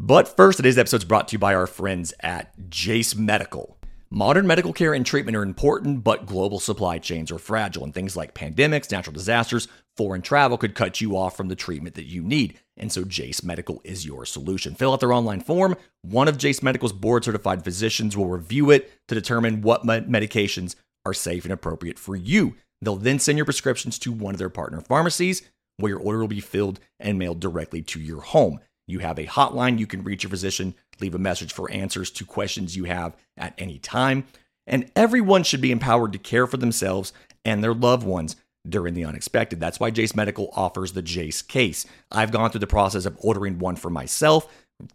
But 0.00 0.28
first, 0.28 0.58
today's 0.58 0.78
episode 0.78 0.98
is 0.98 1.04
brought 1.04 1.26
to 1.28 1.32
you 1.32 1.40
by 1.40 1.56
our 1.56 1.66
friends 1.66 2.14
at 2.20 2.70
Jase 2.70 3.16
Medical. 3.16 3.76
Modern 4.10 4.46
medical 4.46 4.72
care 4.72 4.94
and 4.94 5.04
treatment 5.04 5.36
are 5.36 5.42
important, 5.42 6.04
but 6.04 6.24
global 6.24 6.60
supply 6.60 6.98
chains 6.98 7.32
are 7.32 7.38
fragile, 7.38 7.82
and 7.82 7.92
things 7.92 8.16
like 8.16 8.32
pandemics, 8.32 8.92
natural 8.92 9.12
disasters, 9.12 9.66
foreign 9.96 10.22
travel 10.22 10.56
could 10.56 10.76
cut 10.76 11.00
you 11.00 11.16
off 11.16 11.36
from 11.36 11.48
the 11.48 11.56
treatment 11.56 11.96
that 11.96 12.06
you 12.06 12.22
need. 12.22 12.60
And 12.76 12.92
so 12.92 13.02
Jase 13.02 13.42
Medical 13.42 13.80
is 13.82 14.06
your 14.06 14.24
solution. 14.24 14.76
Fill 14.76 14.92
out 14.92 15.00
their 15.00 15.12
online 15.12 15.40
form. 15.40 15.74
One 16.02 16.28
of 16.28 16.38
Jase 16.38 16.62
Medical's 16.62 16.92
board 16.92 17.24
certified 17.24 17.64
physicians 17.64 18.16
will 18.16 18.28
review 18.28 18.70
it 18.70 18.92
to 19.08 19.16
determine 19.16 19.62
what 19.62 19.82
medications 19.82 20.76
are 21.04 21.12
safe 21.12 21.44
and 21.44 21.52
appropriate 21.52 21.98
for 21.98 22.14
you. 22.14 22.54
They'll 22.80 22.94
then 22.94 23.18
send 23.18 23.36
your 23.36 23.44
prescriptions 23.44 23.98
to 23.98 24.12
one 24.12 24.32
of 24.32 24.38
their 24.38 24.48
partner 24.48 24.80
pharmacies 24.80 25.42
where 25.76 25.90
your 25.90 26.00
order 26.00 26.20
will 26.20 26.28
be 26.28 26.40
filled 26.40 26.78
and 27.00 27.18
mailed 27.18 27.40
directly 27.40 27.82
to 27.82 28.00
your 28.00 28.20
home. 28.20 28.60
You 28.88 28.98
have 29.00 29.18
a 29.18 29.26
hotline 29.26 29.78
you 29.78 29.86
can 29.86 30.02
reach 30.02 30.24
your 30.24 30.30
physician, 30.30 30.74
leave 30.98 31.14
a 31.14 31.18
message 31.18 31.52
for 31.52 31.70
answers 31.70 32.10
to 32.12 32.24
questions 32.24 32.74
you 32.74 32.84
have 32.84 33.14
at 33.36 33.54
any 33.58 33.78
time. 33.78 34.24
And 34.66 34.90
everyone 34.96 35.44
should 35.44 35.60
be 35.60 35.70
empowered 35.70 36.12
to 36.12 36.18
care 36.18 36.46
for 36.46 36.56
themselves 36.56 37.12
and 37.44 37.62
their 37.62 37.74
loved 37.74 38.04
ones 38.04 38.34
during 38.68 38.94
the 38.94 39.04
unexpected. 39.04 39.60
That's 39.60 39.78
why 39.78 39.90
Jase 39.90 40.16
Medical 40.16 40.50
offers 40.54 40.92
the 40.92 41.02
Jase 41.02 41.42
case. 41.42 41.86
I've 42.10 42.32
gone 42.32 42.50
through 42.50 42.60
the 42.60 42.66
process 42.66 43.04
of 43.04 43.16
ordering 43.20 43.58
one 43.58 43.76
for 43.76 43.90
myself. 43.90 44.50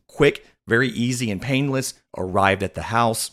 Quick, 0.08 0.46
very 0.68 0.90
easy 0.90 1.32
and 1.32 1.42
painless, 1.42 1.94
arrived 2.18 2.64
at 2.64 2.74
the 2.74 2.84
house, 2.84 3.32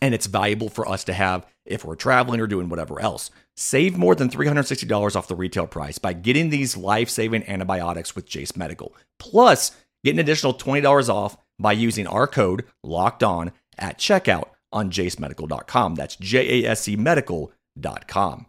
and 0.00 0.14
it's 0.14 0.26
valuable 0.26 0.68
for 0.68 0.88
us 0.88 1.04
to 1.04 1.12
have 1.12 1.46
if 1.64 1.84
we're 1.84 1.96
traveling 1.96 2.40
or 2.40 2.46
doing 2.46 2.68
whatever 2.68 3.00
else. 3.00 3.30
Save 3.56 3.96
more 3.96 4.14
than 4.14 4.30
$360 4.30 5.16
off 5.16 5.28
the 5.28 5.34
retail 5.34 5.66
price 5.66 5.98
by 5.98 6.12
getting 6.12 6.50
these 6.50 6.76
life 6.76 7.08
saving 7.08 7.48
antibiotics 7.48 8.14
with 8.14 8.26
Jase 8.26 8.56
Medical. 8.56 8.94
Plus, 9.18 9.72
Get 10.04 10.14
an 10.14 10.20
additional 10.20 10.54
$20 10.54 11.08
off 11.08 11.36
by 11.58 11.72
using 11.72 12.06
our 12.06 12.26
code 12.26 12.64
locked 12.82 13.22
on 13.22 13.52
at 13.78 13.98
checkout 13.98 14.50
on 14.72 14.90
jasemedical.com. 14.90 15.94
That's 15.94 16.16
J 16.16 16.64
A 16.64 16.70
S 16.70 16.88
E 16.88 16.96
medical.com. 16.96 18.46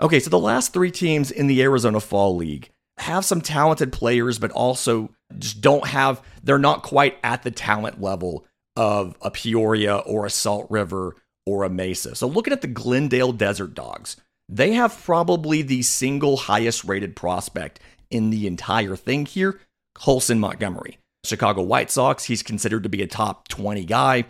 Okay, 0.00 0.20
so 0.20 0.30
the 0.30 0.38
last 0.38 0.72
three 0.72 0.92
teams 0.92 1.30
in 1.30 1.48
the 1.48 1.60
Arizona 1.62 1.98
Fall 1.98 2.36
League 2.36 2.70
have 2.98 3.24
some 3.24 3.40
talented 3.40 3.92
players, 3.92 4.38
but 4.38 4.52
also 4.52 5.10
just 5.38 5.60
don't 5.60 5.86
have, 5.86 6.22
they're 6.42 6.58
not 6.58 6.82
quite 6.82 7.18
at 7.24 7.42
the 7.42 7.50
talent 7.50 8.00
level 8.00 8.46
of 8.76 9.16
a 9.20 9.30
Peoria 9.30 9.96
or 9.96 10.24
a 10.24 10.30
Salt 10.30 10.70
River 10.70 11.16
or 11.44 11.64
a 11.64 11.70
Mesa. 11.70 12.14
So 12.14 12.28
looking 12.28 12.52
at 12.52 12.60
the 12.60 12.68
Glendale 12.68 13.32
Desert 13.32 13.74
Dogs, 13.74 14.16
they 14.48 14.72
have 14.72 15.02
probably 15.04 15.62
the 15.62 15.82
single 15.82 16.36
highest 16.36 16.84
rated 16.84 17.14
prospect 17.14 17.80
in 18.10 18.30
the 18.30 18.46
entire 18.46 18.96
thing 18.96 19.26
here, 19.26 19.60
Colson 19.94 20.40
Montgomery. 20.40 20.98
Chicago 21.24 21.62
White 21.62 21.90
Sox, 21.90 22.24
he's 22.24 22.42
considered 22.42 22.84
to 22.84 22.88
be 22.88 23.02
a 23.02 23.06
top 23.06 23.48
20 23.48 23.84
guy, 23.84 24.24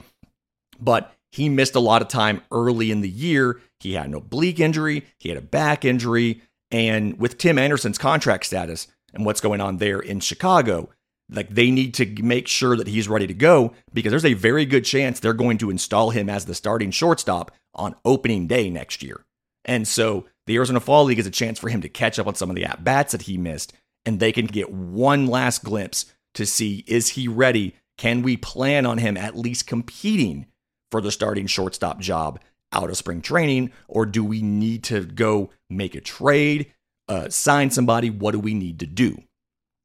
but 0.80 1.14
he 1.30 1.48
missed 1.48 1.74
a 1.74 1.80
lot 1.80 2.02
of 2.02 2.08
time 2.08 2.42
early 2.50 2.90
in 2.90 3.02
the 3.02 3.08
year. 3.08 3.60
He 3.80 3.94
had 3.94 4.06
an 4.06 4.14
oblique 4.14 4.58
injury, 4.58 5.06
he 5.18 5.28
had 5.28 5.38
a 5.38 5.42
back 5.42 5.84
injury, 5.84 6.42
and 6.70 7.18
with 7.18 7.38
Tim 7.38 7.58
Anderson's 7.58 7.98
contract 7.98 8.46
status 8.46 8.88
and 9.14 9.24
what's 9.24 9.40
going 9.40 9.60
on 9.60 9.76
there 9.76 10.00
in 10.00 10.20
Chicago, 10.20 10.90
like 11.30 11.50
they 11.50 11.70
need 11.70 11.94
to 11.94 12.22
make 12.22 12.48
sure 12.48 12.76
that 12.76 12.88
he's 12.88 13.08
ready 13.08 13.26
to 13.26 13.34
go 13.34 13.74
because 13.92 14.10
there's 14.10 14.24
a 14.24 14.34
very 14.34 14.64
good 14.64 14.84
chance 14.84 15.20
they're 15.20 15.34
going 15.34 15.58
to 15.58 15.70
install 15.70 16.10
him 16.10 16.28
as 16.28 16.46
the 16.46 16.54
starting 16.54 16.90
shortstop 16.90 17.52
on 17.74 17.94
opening 18.04 18.46
day 18.46 18.70
next 18.70 19.02
year. 19.02 19.24
And 19.68 19.86
so 19.86 20.24
the 20.46 20.56
Arizona 20.56 20.80
Fall 20.80 21.04
League 21.04 21.18
is 21.18 21.26
a 21.26 21.30
chance 21.30 21.58
for 21.58 21.68
him 21.68 21.82
to 21.82 21.88
catch 21.88 22.18
up 22.18 22.26
on 22.26 22.34
some 22.34 22.50
of 22.50 22.56
the 22.56 22.64
at 22.64 22.82
bats 22.82 23.12
that 23.12 23.22
he 23.22 23.36
missed, 23.38 23.74
and 24.04 24.18
they 24.18 24.32
can 24.32 24.46
get 24.46 24.72
one 24.72 25.26
last 25.26 25.62
glimpse 25.62 26.06
to 26.34 26.46
see 26.46 26.84
is 26.86 27.10
he 27.10 27.28
ready? 27.28 27.76
Can 27.98 28.22
we 28.22 28.36
plan 28.36 28.86
on 28.86 28.98
him 28.98 29.16
at 29.16 29.36
least 29.36 29.66
competing 29.66 30.46
for 30.90 31.00
the 31.00 31.12
starting 31.12 31.46
shortstop 31.46 32.00
job 32.00 32.40
out 32.72 32.90
of 32.90 32.96
spring 32.96 33.20
training, 33.20 33.72
or 33.88 34.06
do 34.06 34.24
we 34.24 34.40
need 34.42 34.84
to 34.84 35.04
go 35.04 35.50
make 35.68 35.94
a 35.94 36.00
trade, 36.00 36.72
uh, 37.08 37.28
sign 37.28 37.70
somebody? 37.70 38.10
What 38.10 38.32
do 38.32 38.38
we 38.38 38.54
need 38.54 38.80
to 38.80 38.86
do? 38.86 39.22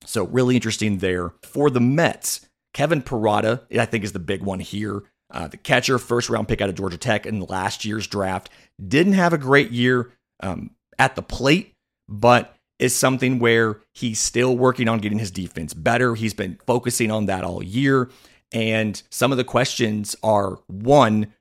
So, 0.06 0.26
really 0.26 0.56
interesting 0.56 1.00
there. 1.00 1.34
For 1.43 1.69
the 1.69 1.80
Mets, 1.80 2.48
Kevin 2.74 3.02
Parada, 3.02 3.62
I 3.78 3.86
think, 3.86 4.04
is 4.04 4.12
the 4.12 4.19
big 4.19 4.43
one 4.43 4.60
here. 4.60 5.04
Uh, 5.34 5.48
the 5.48 5.58
catcher, 5.58 5.98
first 5.98 6.30
round 6.30 6.48
pick 6.48 6.62
out 6.62 6.69
of 6.69 6.76
Georgia 6.76 6.98
Tech 6.98 7.26
in 7.26 7.41
last 7.41 7.84
year's 7.84 8.06
draft, 8.06 8.50
didn't 8.86 9.13
have 9.13 9.34
a 9.34 9.38
great 9.38 9.72
year 9.72 10.12
um, 10.41 10.72
at 11.00 11.15
the 11.15 11.24
plate, 11.24 11.74
but 12.08 12.56
is 12.78 12.96
something 12.96 13.39
where 13.39 13.80
he's 13.93 14.19
still 14.19 14.56
working 14.56 14.88
on 14.88 15.00
getting 15.00 15.19
his 15.19 15.32
defense 15.32 15.74
better. 15.74 16.15
He's 16.15 16.34
been 16.34 16.60
focusing 16.67 17.12
on 17.12 17.26
that 17.26 17.43
all 17.43 17.63
year. 17.63 18.10
And 18.52 19.02
some 19.10 19.32
of 19.32 19.38
the 19.38 19.43
questions 19.43 20.15
are 20.22 20.60
one, 20.67 21.34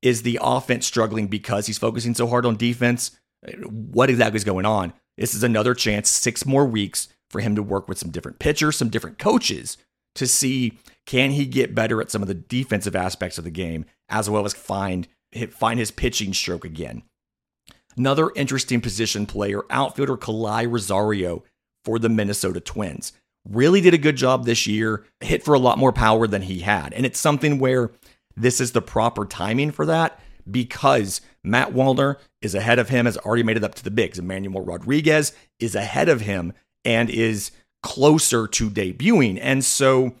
is 0.00 0.22
the 0.22 0.38
offense 0.40 0.86
struggling 0.86 1.26
because 1.26 1.66
he's 1.66 1.78
focusing 1.78 2.14
so 2.14 2.26
hard 2.26 2.46
on 2.46 2.56
defense? 2.56 3.18
What 3.68 4.08
exactly 4.08 4.36
is 4.36 4.44
going 4.44 4.64
on? 4.64 4.92
This 5.18 5.34
is 5.34 5.42
another 5.42 5.74
chance, 5.74 6.08
six 6.08 6.46
more 6.46 6.64
weeks 6.64 7.08
for 7.30 7.40
him 7.40 7.56
to 7.56 7.62
work 7.62 7.88
with 7.88 7.98
some 7.98 8.10
different 8.10 8.38
pitchers, 8.38 8.76
some 8.76 8.88
different 8.88 9.18
coaches 9.18 9.76
to 10.16 10.26
see 10.26 10.78
can 11.06 11.30
he 11.30 11.46
get 11.46 11.74
better 11.74 12.00
at 12.00 12.10
some 12.10 12.22
of 12.22 12.28
the 12.28 12.34
defensive 12.34 12.96
aspects 12.96 13.38
of 13.38 13.44
the 13.44 13.50
game 13.50 13.84
as 14.08 14.28
well 14.28 14.44
as 14.44 14.52
find 14.52 15.08
find 15.50 15.78
his 15.78 15.90
pitching 15.90 16.32
stroke 16.32 16.64
again. 16.64 17.02
Another 17.96 18.30
interesting 18.36 18.80
position 18.80 19.26
player, 19.26 19.62
outfielder 19.70 20.16
Kala'i 20.16 20.70
Rosario 20.70 21.42
for 21.84 21.98
the 21.98 22.08
Minnesota 22.08 22.60
Twins. 22.60 23.12
Really 23.48 23.80
did 23.80 23.94
a 23.94 23.98
good 23.98 24.16
job 24.16 24.44
this 24.44 24.66
year, 24.66 25.04
hit 25.20 25.44
for 25.44 25.54
a 25.54 25.58
lot 25.58 25.78
more 25.78 25.92
power 25.92 26.26
than 26.26 26.42
he 26.42 26.60
had. 26.60 26.92
And 26.92 27.06
it's 27.06 27.18
something 27.18 27.58
where 27.58 27.90
this 28.36 28.60
is 28.60 28.72
the 28.72 28.82
proper 28.82 29.24
timing 29.24 29.70
for 29.70 29.86
that 29.86 30.20
because 30.50 31.20
Matt 31.42 31.72
Wallner 31.72 32.16
is 32.42 32.54
ahead 32.54 32.78
of 32.78 32.88
him, 32.88 33.06
has 33.06 33.16
already 33.18 33.42
made 33.42 33.56
it 33.56 33.64
up 33.64 33.74
to 33.76 33.84
the 33.84 33.90
bigs. 33.90 34.18
Emmanuel 34.18 34.64
Rodriguez 34.64 35.32
is 35.58 35.74
ahead 35.74 36.08
of 36.08 36.22
him 36.22 36.52
and 36.84 37.08
is 37.08 37.50
closer 37.86 38.48
to 38.48 38.68
debuting. 38.68 39.38
And 39.40 39.64
so 39.64 40.16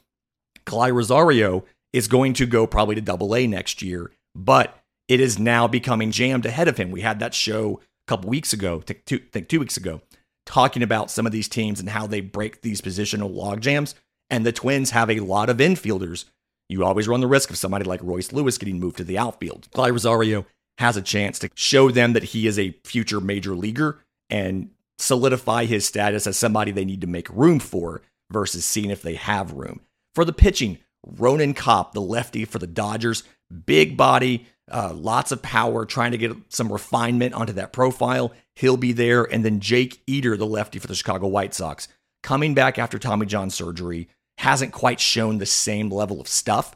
Kala'i 0.66 0.94
Rosario 0.94 1.64
is 1.92 2.06
going 2.06 2.32
to 2.34 2.46
go 2.46 2.64
probably 2.64 2.94
to 2.94 3.00
double 3.00 3.34
A 3.34 3.48
next 3.48 3.82
year, 3.82 4.12
but 4.36 4.78
it 5.08 5.18
is 5.18 5.36
now 5.36 5.66
becoming 5.66 6.12
jammed 6.12 6.46
ahead 6.46 6.68
of 6.68 6.76
him. 6.76 6.92
We 6.92 7.00
had 7.00 7.18
that 7.18 7.34
show 7.34 7.80
a 8.06 8.08
couple 8.08 8.30
weeks 8.30 8.52
ago, 8.52 8.84
I 8.88 8.92
think 9.32 9.48
two 9.48 9.58
weeks 9.58 9.76
ago, 9.76 10.00
talking 10.46 10.84
about 10.84 11.10
some 11.10 11.26
of 11.26 11.32
these 11.32 11.48
teams 11.48 11.80
and 11.80 11.88
how 11.88 12.06
they 12.06 12.20
break 12.20 12.62
these 12.62 12.80
positional 12.80 13.34
log 13.34 13.62
jams. 13.62 13.96
And 14.30 14.46
the 14.46 14.52
Twins 14.52 14.92
have 14.92 15.10
a 15.10 15.18
lot 15.18 15.50
of 15.50 15.56
infielders. 15.56 16.24
You 16.68 16.84
always 16.84 17.08
run 17.08 17.20
the 17.20 17.26
risk 17.26 17.50
of 17.50 17.58
somebody 17.58 17.84
like 17.84 18.00
Royce 18.00 18.32
Lewis 18.32 18.58
getting 18.58 18.78
moved 18.78 18.98
to 18.98 19.04
the 19.04 19.18
outfield. 19.18 19.66
Kala'i 19.74 19.90
Rosario 19.90 20.46
has 20.78 20.96
a 20.96 21.02
chance 21.02 21.40
to 21.40 21.50
show 21.56 21.90
them 21.90 22.12
that 22.12 22.22
he 22.22 22.46
is 22.46 22.60
a 22.60 22.76
future 22.84 23.20
major 23.20 23.56
leaguer 23.56 24.04
and 24.30 24.70
solidify 24.98 25.64
his 25.66 25.86
status 25.86 26.26
as 26.26 26.36
somebody 26.36 26.72
they 26.72 26.84
need 26.84 27.00
to 27.02 27.06
make 27.06 27.28
room 27.30 27.58
for 27.58 28.02
versus 28.30 28.64
seeing 28.64 28.90
if 28.90 29.02
they 29.02 29.14
have 29.14 29.52
room. 29.52 29.80
For 30.14 30.24
the 30.24 30.32
pitching, 30.32 30.78
Ronan 31.06 31.54
Kopp, 31.54 31.92
the 31.92 32.00
lefty 32.00 32.44
for 32.44 32.58
the 32.58 32.66
Dodgers, 32.66 33.22
big 33.66 33.96
body, 33.96 34.46
uh, 34.70 34.92
lots 34.92 35.30
of 35.30 35.42
power, 35.42 35.84
trying 35.84 36.12
to 36.12 36.18
get 36.18 36.36
some 36.48 36.72
refinement 36.72 37.34
onto 37.34 37.52
that 37.54 37.72
profile. 37.72 38.32
He'll 38.54 38.76
be 38.76 38.92
there. 38.92 39.22
And 39.22 39.44
then 39.44 39.60
Jake 39.60 40.02
Eder, 40.08 40.36
the 40.36 40.46
lefty 40.46 40.78
for 40.78 40.88
the 40.88 40.94
Chicago 40.94 41.28
White 41.28 41.54
Sox, 41.54 41.88
coming 42.22 42.54
back 42.54 42.78
after 42.78 42.98
Tommy 42.98 43.26
John 43.26 43.50
surgery, 43.50 44.08
hasn't 44.38 44.72
quite 44.72 45.00
shown 45.00 45.38
the 45.38 45.46
same 45.46 45.90
level 45.90 46.20
of 46.20 46.28
stuff. 46.28 46.74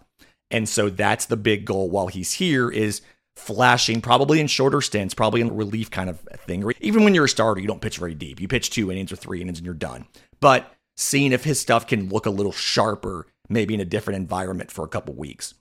And 0.50 0.68
so 0.68 0.90
that's 0.90 1.26
the 1.26 1.36
big 1.36 1.64
goal 1.64 1.90
while 1.90 2.08
he's 2.08 2.34
here 2.34 2.70
is 2.70 3.02
flashing, 3.36 4.00
probably 4.00 4.40
in 4.40 4.46
shorter 4.46 4.80
stints, 4.80 5.14
probably 5.14 5.40
in 5.40 5.54
relief 5.56 5.90
kind 5.90 6.10
of 6.10 6.20
thing. 6.46 6.64
Even 6.80 7.04
when 7.04 7.14
you're 7.14 7.24
a 7.24 7.28
starter, 7.28 7.60
you 7.60 7.66
don't 7.66 7.80
pitch 7.80 7.98
very 7.98 8.14
deep. 8.14 8.40
You 8.40 8.48
pitch 8.48 8.70
two 8.70 8.90
innings 8.90 9.12
or 9.12 9.16
three 9.16 9.40
innings 9.40 9.58
and 9.58 9.64
you're 9.64 9.74
done. 9.74 10.06
But 10.40 10.72
seeing 10.96 11.32
if 11.32 11.44
his 11.44 11.60
stuff 11.60 11.86
can 11.86 12.08
look 12.08 12.26
a 12.26 12.30
little 12.30 12.52
sharper, 12.52 13.26
maybe 13.48 13.74
in 13.74 13.80
a 13.80 13.84
different 13.84 14.18
environment 14.18 14.70
for 14.70 14.84
a 14.84 14.88
couple 14.88 15.14
weeks. 15.14 15.54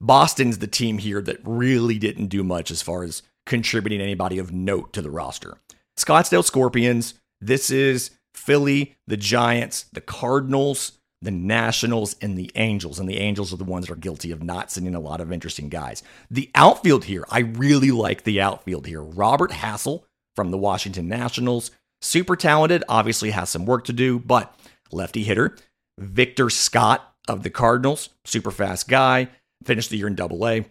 Boston's 0.00 0.58
the 0.58 0.66
team 0.66 0.98
here 0.98 1.22
that 1.22 1.40
really 1.44 1.98
didn't 1.98 2.26
do 2.26 2.42
much 2.42 2.70
as 2.70 2.82
far 2.82 3.02
as 3.02 3.22
contributing 3.46 4.00
anybody 4.00 4.38
of 4.38 4.52
note 4.52 4.92
to 4.92 5.02
the 5.02 5.10
roster. 5.10 5.58
Scottsdale 5.98 6.44
Scorpions, 6.44 7.14
this 7.40 7.70
is 7.70 8.10
Philly, 8.34 8.96
the 9.06 9.16
Giants, 9.16 9.86
the 9.92 10.00
Cardinals, 10.00 10.98
the 11.22 11.30
Nationals, 11.30 12.16
and 12.20 12.36
the 12.36 12.50
Angels. 12.54 12.98
And 12.98 13.08
the 13.08 13.18
Angels 13.18 13.52
are 13.52 13.56
the 13.56 13.64
ones 13.64 13.86
that 13.86 13.92
are 13.92 13.96
guilty 13.96 14.30
of 14.30 14.42
not 14.42 14.70
sending 14.70 14.94
a 14.94 15.00
lot 15.00 15.20
of 15.20 15.32
interesting 15.32 15.68
guys. 15.68 16.02
The 16.30 16.50
outfield 16.54 17.04
here, 17.04 17.24
I 17.30 17.40
really 17.40 17.90
like 17.90 18.24
the 18.24 18.40
outfield 18.40 18.86
here. 18.86 19.02
Robert 19.02 19.50
Hassell 19.50 20.04
from 20.34 20.50
the 20.50 20.58
Washington 20.58 21.08
Nationals, 21.08 21.70
super 22.02 22.36
talented, 22.36 22.84
obviously 22.88 23.30
has 23.30 23.48
some 23.48 23.64
work 23.64 23.84
to 23.86 23.92
do, 23.92 24.18
but 24.18 24.54
lefty 24.92 25.24
hitter. 25.24 25.56
Victor 25.98 26.50
Scott 26.50 27.14
of 27.26 27.42
the 27.42 27.50
Cardinals, 27.50 28.10
super 28.24 28.50
fast 28.50 28.86
guy, 28.86 29.28
finished 29.64 29.90
the 29.90 29.96
year 29.96 30.06
in 30.06 30.14
double 30.14 30.46
A, 30.46 30.66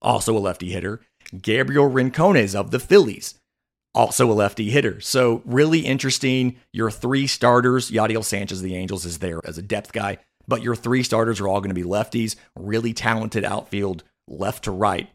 also 0.00 0.36
a 0.36 0.38
lefty 0.38 0.70
hitter. 0.70 1.00
Gabriel 1.42 1.90
Rincones 1.90 2.54
of 2.54 2.70
the 2.70 2.78
Phillies, 2.78 3.34
also 3.96 4.30
a 4.30 4.34
lefty 4.34 4.70
hitter. 4.70 5.00
So 5.00 5.42
really 5.44 5.80
interesting. 5.80 6.56
Your 6.72 6.90
three 6.90 7.26
starters, 7.26 7.90
Yadiel 7.90 8.22
Sanchez 8.22 8.62
the 8.62 8.76
Angels 8.76 9.04
is 9.04 9.18
there 9.18 9.40
as 9.44 9.58
a 9.58 9.62
depth 9.62 9.92
guy, 9.92 10.18
but 10.46 10.62
your 10.62 10.76
three 10.76 11.02
starters 11.02 11.40
are 11.40 11.48
all 11.48 11.60
going 11.60 11.74
to 11.74 11.80
be 11.80 11.82
lefties. 11.82 12.36
Really 12.54 12.92
talented 12.92 13.44
outfield, 13.44 14.04
left 14.28 14.64
to 14.64 14.70
right 14.70 15.08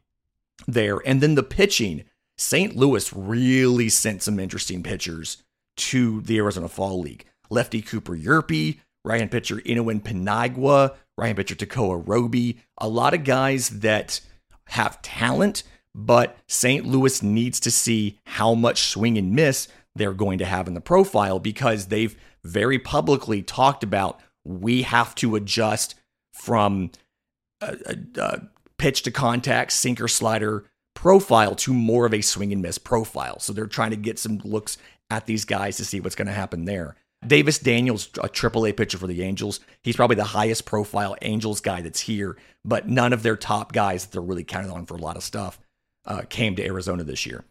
there. 0.67 0.98
And 1.06 1.22
then 1.22 1.36
the 1.36 1.44
pitching, 1.44 2.04
St. 2.38 2.76
Louis 2.76 3.13
really 3.13 3.88
sent 3.88 4.24
some 4.24 4.39
interesting 4.39 4.84
pitchers 4.84 5.44
to 5.78 6.22
the 6.22 6.38
Arizona 6.38 6.67
Fall 6.67 7.00
League. 7.00 7.26
Lefty 7.50 7.82
Cooper 7.82 8.17
Hjerpe, 8.17 8.80
right 9.06 9.30
pitcher 9.30 9.58
Inohan 9.58 10.02
Paniagua, 10.02 10.96
right 11.17 11.36
pitcher 11.36 11.56
Tekoah 11.56 12.04
Roby, 12.06 12.58
a 12.78 12.88
lot 12.88 13.13
of 13.13 13.24
guys 13.24 13.70
that 13.70 14.22
have 14.67 15.02
talent, 15.02 15.63
but 15.93 16.38
St. 16.47 16.86
Louis 16.86 17.21
needs 17.21 17.60
to 17.62 17.71
see 17.71 18.19
how 18.25 18.54
much 18.54 18.84
swing 18.84 19.17
and 19.17 19.34
miss 19.34 19.67
they're 19.95 20.13
going 20.13 20.38
to 20.38 20.45
have 20.45 20.67
in 20.67 20.73
the 20.73 20.82
profile 20.82 21.39
because 21.39 21.88
they've 21.88 22.15
very 22.43 22.80
publicly 22.80 23.41
talked 23.41 23.84
about 23.84 24.19
we 24.43 24.84
have 24.84 25.13
to 25.15 25.36
adjust 25.36 25.95
from 26.34 26.91
a, 27.62 27.77
a, 27.86 28.21
a 28.21 28.41
pitch 28.77 29.04
to 29.04 29.12
contact, 29.12 29.71
sinker 29.71 30.08
slider 30.08 30.65
profile 30.95 31.56
to 31.56 31.73
more 31.73 32.06
of 32.06 32.13
a 32.13 32.21
swing 32.21 32.51
and 32.51 32.62
miss 32.62 32.77
profile. 32.77 33.39
So 33.39 33.54
they're 33.54 33.67
trying 33.67 33.91
to 33.91 33.97
get 33.97 34.17
some 34.17 34.39
looks 34.43 34.77
at 35.10 35.25
these 35.25 35.45
guys 35.45 35.77
to 35.77 35.86
see 35.86 35.99
what's 35.99 36.15
going 36.15 36.27
to 36.27 36.34
happen 36.34 36.65
there. 36.65 36.95
Davis 37.25 37.60
Daniels, 37.60 38.08
a 38.17 38.27
AAA 38.27 38.75
pitcher 38.75 38.97
for 38.97 39.06
the 39.06 39.21
Angels. 39.21 39.60
He's 39.84 39.95
probably 39.95 40.15
the 40.15 40.23
highest 40.23 40.65
profile 40.65 41.15
Angels 41.21 41.62
guy 41.62 41.82
that's 41.82 41.99
here, 41.99 42.36
but 42.65 42.89
none 42.89 43.13
of 43.13 43.21
their 43.21 43.36
top 43.36 43.73
guys 43.73 44.06
that 44.06 44.12
they're 44.12 44.21
really 44.21 44.43
counting 44.43 44.71
on 44.71 44.88
for 44.88 44.95
a 44.95 45.01
lot 45.01 45.17
of 45.17 45.23
stuff 45.23 45.60
uh, 46.06 46.24
came 46.30 46.56
to 46.56 46.66
Arizona 46.66 47.04
this 47.04 47.26
year. 47.26 47.44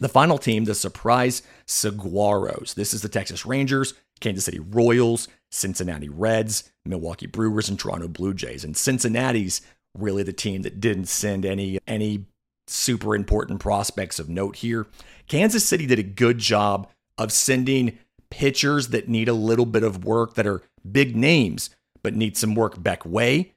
The 0.00 0.08
final 0.08 0.38
team, 0.38 0.64
the 0.64 0.74
surprise 0.74 1.42
Saguaros. 1.66 2.74
This 2.74 2.94
is 2.94 3.02
the 3.02 3.08
Texas 3.08 3.46
Rangers, 3.46 3.94
Kansas 4.20 4.44
City 4.44 4.58
Royals, 4.58 5.28
Cincinnati 5.50 6.08
Reds, 6.08 6.70
Milwaukee 6.84 7.26
Brewers, 7.26 7.68
and 7.68 7.78
Toronto 7.78 8.08
Blue 8.08 8.34
Jays. 8.34 8.64
And 8.64 8.76
Cincinnati's 8.76 9.60
really 9.96 10.22
the 10.22 10.32
team 10.32 10.62
that 10.62 10.80
didn't 10.80 11.06
send 11.06 11.44
any 11.44 11.78
any 11.86 12.24
super 12.66 13.14
important 13.14 13.60
prospects 13.60 14.18
of 14.18 14.28
note 14.28 14.56
here. 14.56 14.86
Kansas 15.28 15.64
City 15.64 15.86
did 15.86 15.98
a 15.98 16.04
good 16.04 16.38
job 16.38 16.88
of 17.18 17.32
sending 17.32 17.98
pitchers 18.30 18.88
that 18.88 19.08
need 19.08 19.28
a 19.28 19.34
little 19.34 19.66
bit 19.66 19.82
of 19.82 20.04
work 20.04 20.34
that 20.34 20.46
are 20.46 20.62
big 20.90 21.14
names, 21.14 21.70
but 22.02 22.14
need 22.14 22.36
some 22.36 22.54
work. 22.54 22.82
Beck 22.82 23.04
Way, 23.04 23.52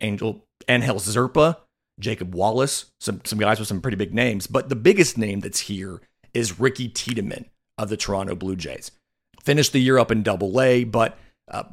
Angel, 0.00 0.44
Angel 0.68 0.96
Zerpa, 0.96 1.58
Jacob 2.00 2.34
Wallace, 2.34 2.86
some, 3.00 3.20
some 3.24 3.38
guys 3.38 3.58
with 3.58 3.68
some 3.68 3.80
pretty 3.80 3.96
big 3.96 4.14
names. 4.14 4.46
But 4.46 4.68
the 4.68 4.76
biggest 4.76 5.16
name 5.16 5.40
that's 5.40 5.60
here 5.60 6.00
is 6.32 6.58
Ricky 6.58 6.88
Tiedemann 6.88 7.46
of 7.78 7.88
the 7.88 7.96
Toronto 7.96 8.34
Blue 8.34 8.56
Jays. 8.56 8.90
Finished 9.42 9.72
the 9.72 9.80
year 9.80 9.98
up 9.98 10.10
in 10.10 10.22
double 10.22 10.60
A, 10.60 10.84
but 10.84 11.18
uh, 11.50 11.64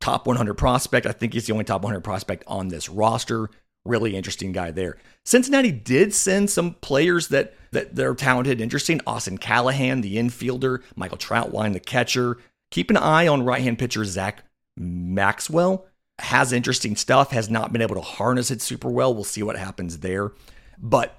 top 0.00 0.26
100 0.26 0.54
prospect. 0.54 1.06
I 1.06 1.12
think 1.12 1.32
he's 1.32 1.46
the 1.46 1.52
only 1.52 1.64
top 1.64 1.82
100 1.82 2.00
prospect 2.00 2.44
on 2.46 2.68
this 2.68 2.88
roster. 2.88 3.50
Really 3.84 4.16
interesting 4.16 4.52
guy 4.52 4.70
there. 4.70 4.96
Cincinnati 5.24 5.70
did 5.70 6.12
send 6.12 6.50
some 6.50 6.74
players 6.74 7.28
that 7.28 7.54
that 7.72 7.94
they're 7.94 8.14
talented, 8.14 8.60
interesting. 8.60 9.00
Austin 9.06 9.38
Callahan, 9.38 10.00
the 10.00 10.16
infielder, 10.16 10.82
Michael 10.96 11.18
Troutwine, 11.18 11.72
the 11.72 11.80
catcher. 11.80 12.38
Keep 12.70 12.90
an 12.90 12.96
eye 12.96 13.28
on 13.28 13.44
right-hand 13.44 13.78
pitcher 13.78 14.04
Zach 14.04 14.44
Maxwell. 14.76 15.86
Has 16.18 16.52
interesting 16.52 16.96
stuff. 16.96 17.30
Has 17.30 17.50
not 17.50 17.72
been 17.72 17.82
able 17.82 17.94
to 17.96 18.00
harness 18.00 18.50
it 18.50 18.62
super 18.62 18.88
well. 18.88 19.14
We'll 19.14 19.24
see 19.24 19.42
what 19.42 19.56
happens 19.56 19.98
there. 19.98 20.32
But 20.78 21.18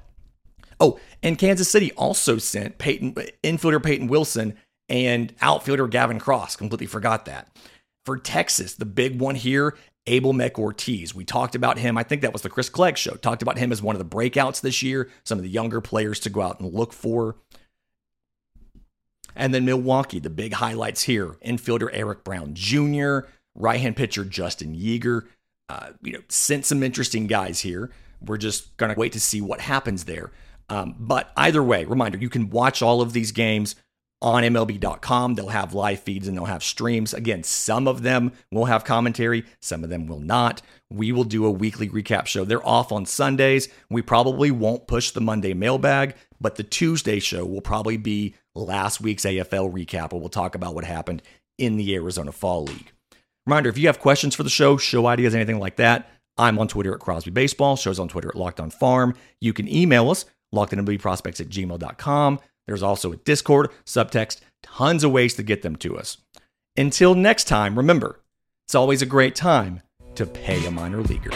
oh, 0.79 0.99
and 1.21 1.37
Kansas 1.37 1.69
City 1.69 1.91
also 1.93 2.37
sent 2.37 2.77
Peyton 2.77 3.13
infielder 3.43 3.83
Peyton 3.83 4.07
Wilson 4.07 4.57
and 4.89 5.33
outfielder 5.41 5.87
Gavin 5.87 6.19
Cross. 6.19 6.55
Completely 6.55 6.87
forgot 6.87 7.25
that. 7.25 7.49
For 8.05 8.17
Texas, 8.17 8.75
the 8.75 8.85
big 8.85 9.19
one 9.19 9.35
here 9.35 9.75
Abimelec 10.07 10.57
Ortiz. 10.57 11.13
We 11.13 11.25
talked 11.25 11.53
about 11.53 11.77
him. 11.77 11.97
I 11.97 12.03
think 12.03 12.21
that 12.21 12.33
was 12.33 12.41
the 12.41 12.49
Chris 12.49 12.69
Clegg 12.69 12.97
show. 12.97 13.15
Talked 13.15 13.41
about 13.41 13.57
him 13.57 13.71
as 13.71 13.81
one 13.81 13.95
of 13.95 13.99
the 13.99 14.15
breakouts 14.15 14.61
this 14.61 14.81
year, 14.81 15.09
some 15.23 15.37
of 15.37 15.43
the 15.43 15.49
younger 15.49 15.81
players 15.81 16.19
to 16.21 16.29
go 16.29 16.41
out 16.41 16.59
and 16.59 16.73
look 16.73 16.93
for. 16.93 17.35
And 19.35 19.53
then 19.53 19.65
Milwaukee, 19.65 20.19
the 20.19 20.29
big 20.29 20.53
highlights 20.53 21.03
here 21.03 21.37
infielder 21.45 21.89
Eric 21.91 22.23
Brown 22.23 22.51
Jr., 22.55 23.19
right 23.57 23.79
hand 23.79 23.95
pitcher 23.95 24.23
Justin 24.23 24.75
Yeager. 24.75 25.27
Uh, 25.69 25.89
you 26.01 26.13
know, 26.13 26.21
sent 26.29 26.65
some 26.65 26.81
interesting 26.81 27.27
guys 27.27 27.59
here. 27.59 27.91
We're 28.21 28.37
just 28.37 28.77
going 28.77 28.93
to 28.93 28.99
wait 28.99 29.11
to 29.13 29.19
see 29.19 29.41
what 29.41 29.59
happens 29.59 30.05
there. 30.05 30.31
Um, 30.69 30.95
but 30.97 31.31
either 31.35 31.61
way, 31.63 31.85
reminder 31.85 32.17
you 32.17 32.29
can 32.29 32.49
watch 32.49 32.81
all 32.81 33.01
of 33.01 33.13
these 33.13 33.31
games 33.31 33.75
on 34.21 34.43
MLB.com. 34.43 35.35
They'll 35.35 35.49
have 35.49 35.73
live 35.73 35.99
feeds 35.99 36.27
and 36.27 36.35
they'll 36.35 36.45
have 36.45 36.63
streams. 36.63 37.13
Again, 37.13 37.43
some 37.43 37.87
of 37.87 38.01
them 38.01 38.31
will 38.51 38.65
have 38.65 38.83
commentary, 38.83 39.45
some 39.61 39.83
of 39.83 39.89
them 39.89 40.07
will 40.07 40.19
not. 40.19 40.61
We 40.89 41.11
will 41.11 41.23
do 41.23 41.45
a 41.45 41.51
weekly 41.51 41.89
recap 41.89 42.25
show. 42.25 42.45
They're 42.45 42.65
off 42.65 42.91
on 42.91 43.05
Sundays. 43.05 43.69
We 43.89 44.01
probably 44.01 44.51
won't 44.51 44.87
push 44.87 45.11
the 45.11 45.21
Monday 45.21 45.53
mailbag, 45.53 46.15
but 46.39 46.55
the 46.55 46.63
Tuesday 46.63 47.19
show 47.19 47.45
will 47.45 47.61
probably 47.61 47.97
be 47.97 48.35
last 48.55 49.01
week's 49.01 49.25
AFL 49.25 49.71
recap 49.71 50.11
where 50.11 50.19
we'll 50.19 50.29
talk 50.29 50.55
about 50.55 50.75
what 50.75 50.85
happened 50.85 51.21
in 51.57 51.77
the 51.77 51.95
Arizona 51.95 52.31
Fall 52.31 52.63
League. 52.63 52.91
Reminder 53.47 53.69
if 53.69 53.77
you 53.77 53.87
have 53.87 53.99
questions 53.99 54.35
for 54.35 54.43
the 54.43 54.49
show, 54.49 54.75
show 54.75 55.07
ideas, 55.07 55.33
anything 55.33 55.57
like 55.57 55.77
that, 55.77 56.09
I'm 56.37 56.59
on 56.59 56.67
Twitter 56.67 56.93
at 56.93 56.99
Crosby 56.99 57.31
Baseball. 57.31 57.77
Show's 57.77 57.97
on 57.97 58.09
Twitter 58.09 58.27
at 58.27 58.35
Locked 58.35 58.59
On 58.59 58.69
Farm. 58.69 59.15
You 59.39 59.53
can 59.53 59.73
email 59.73 60.11
us, 60.11 60.25
lockedonmlbprospects 60.53 61.39
at 61.39 61.47
gmail.com. 61.47 62.39
There's 62.67 62.83
also 62.83 63.13
a 63.13 63.15
Discord, 63.15 63.71
subtext, 63.85 64.41
tons 64.61 65.05
of 65.05 65.11
ways 65.11 65.33
to 65.35 65.43
get 65.43 65.61
them 65.61 65.77
to 65.77 65.97
us. 65.97 66.17
Until 66.75 67.15
next 67.15 67.45
time, 67.45 67.77
remember, 67.77 68.19
it's 68.65 68.75
always 68.75 69.01
a 69.01 69.05
great 69.05 69.33
time 69.33 69.81
to 70.15 70.25
pay 70.25 70.65
a 70.65 70.71
minor 70.71 71.01
leaguer. 71.01 71.31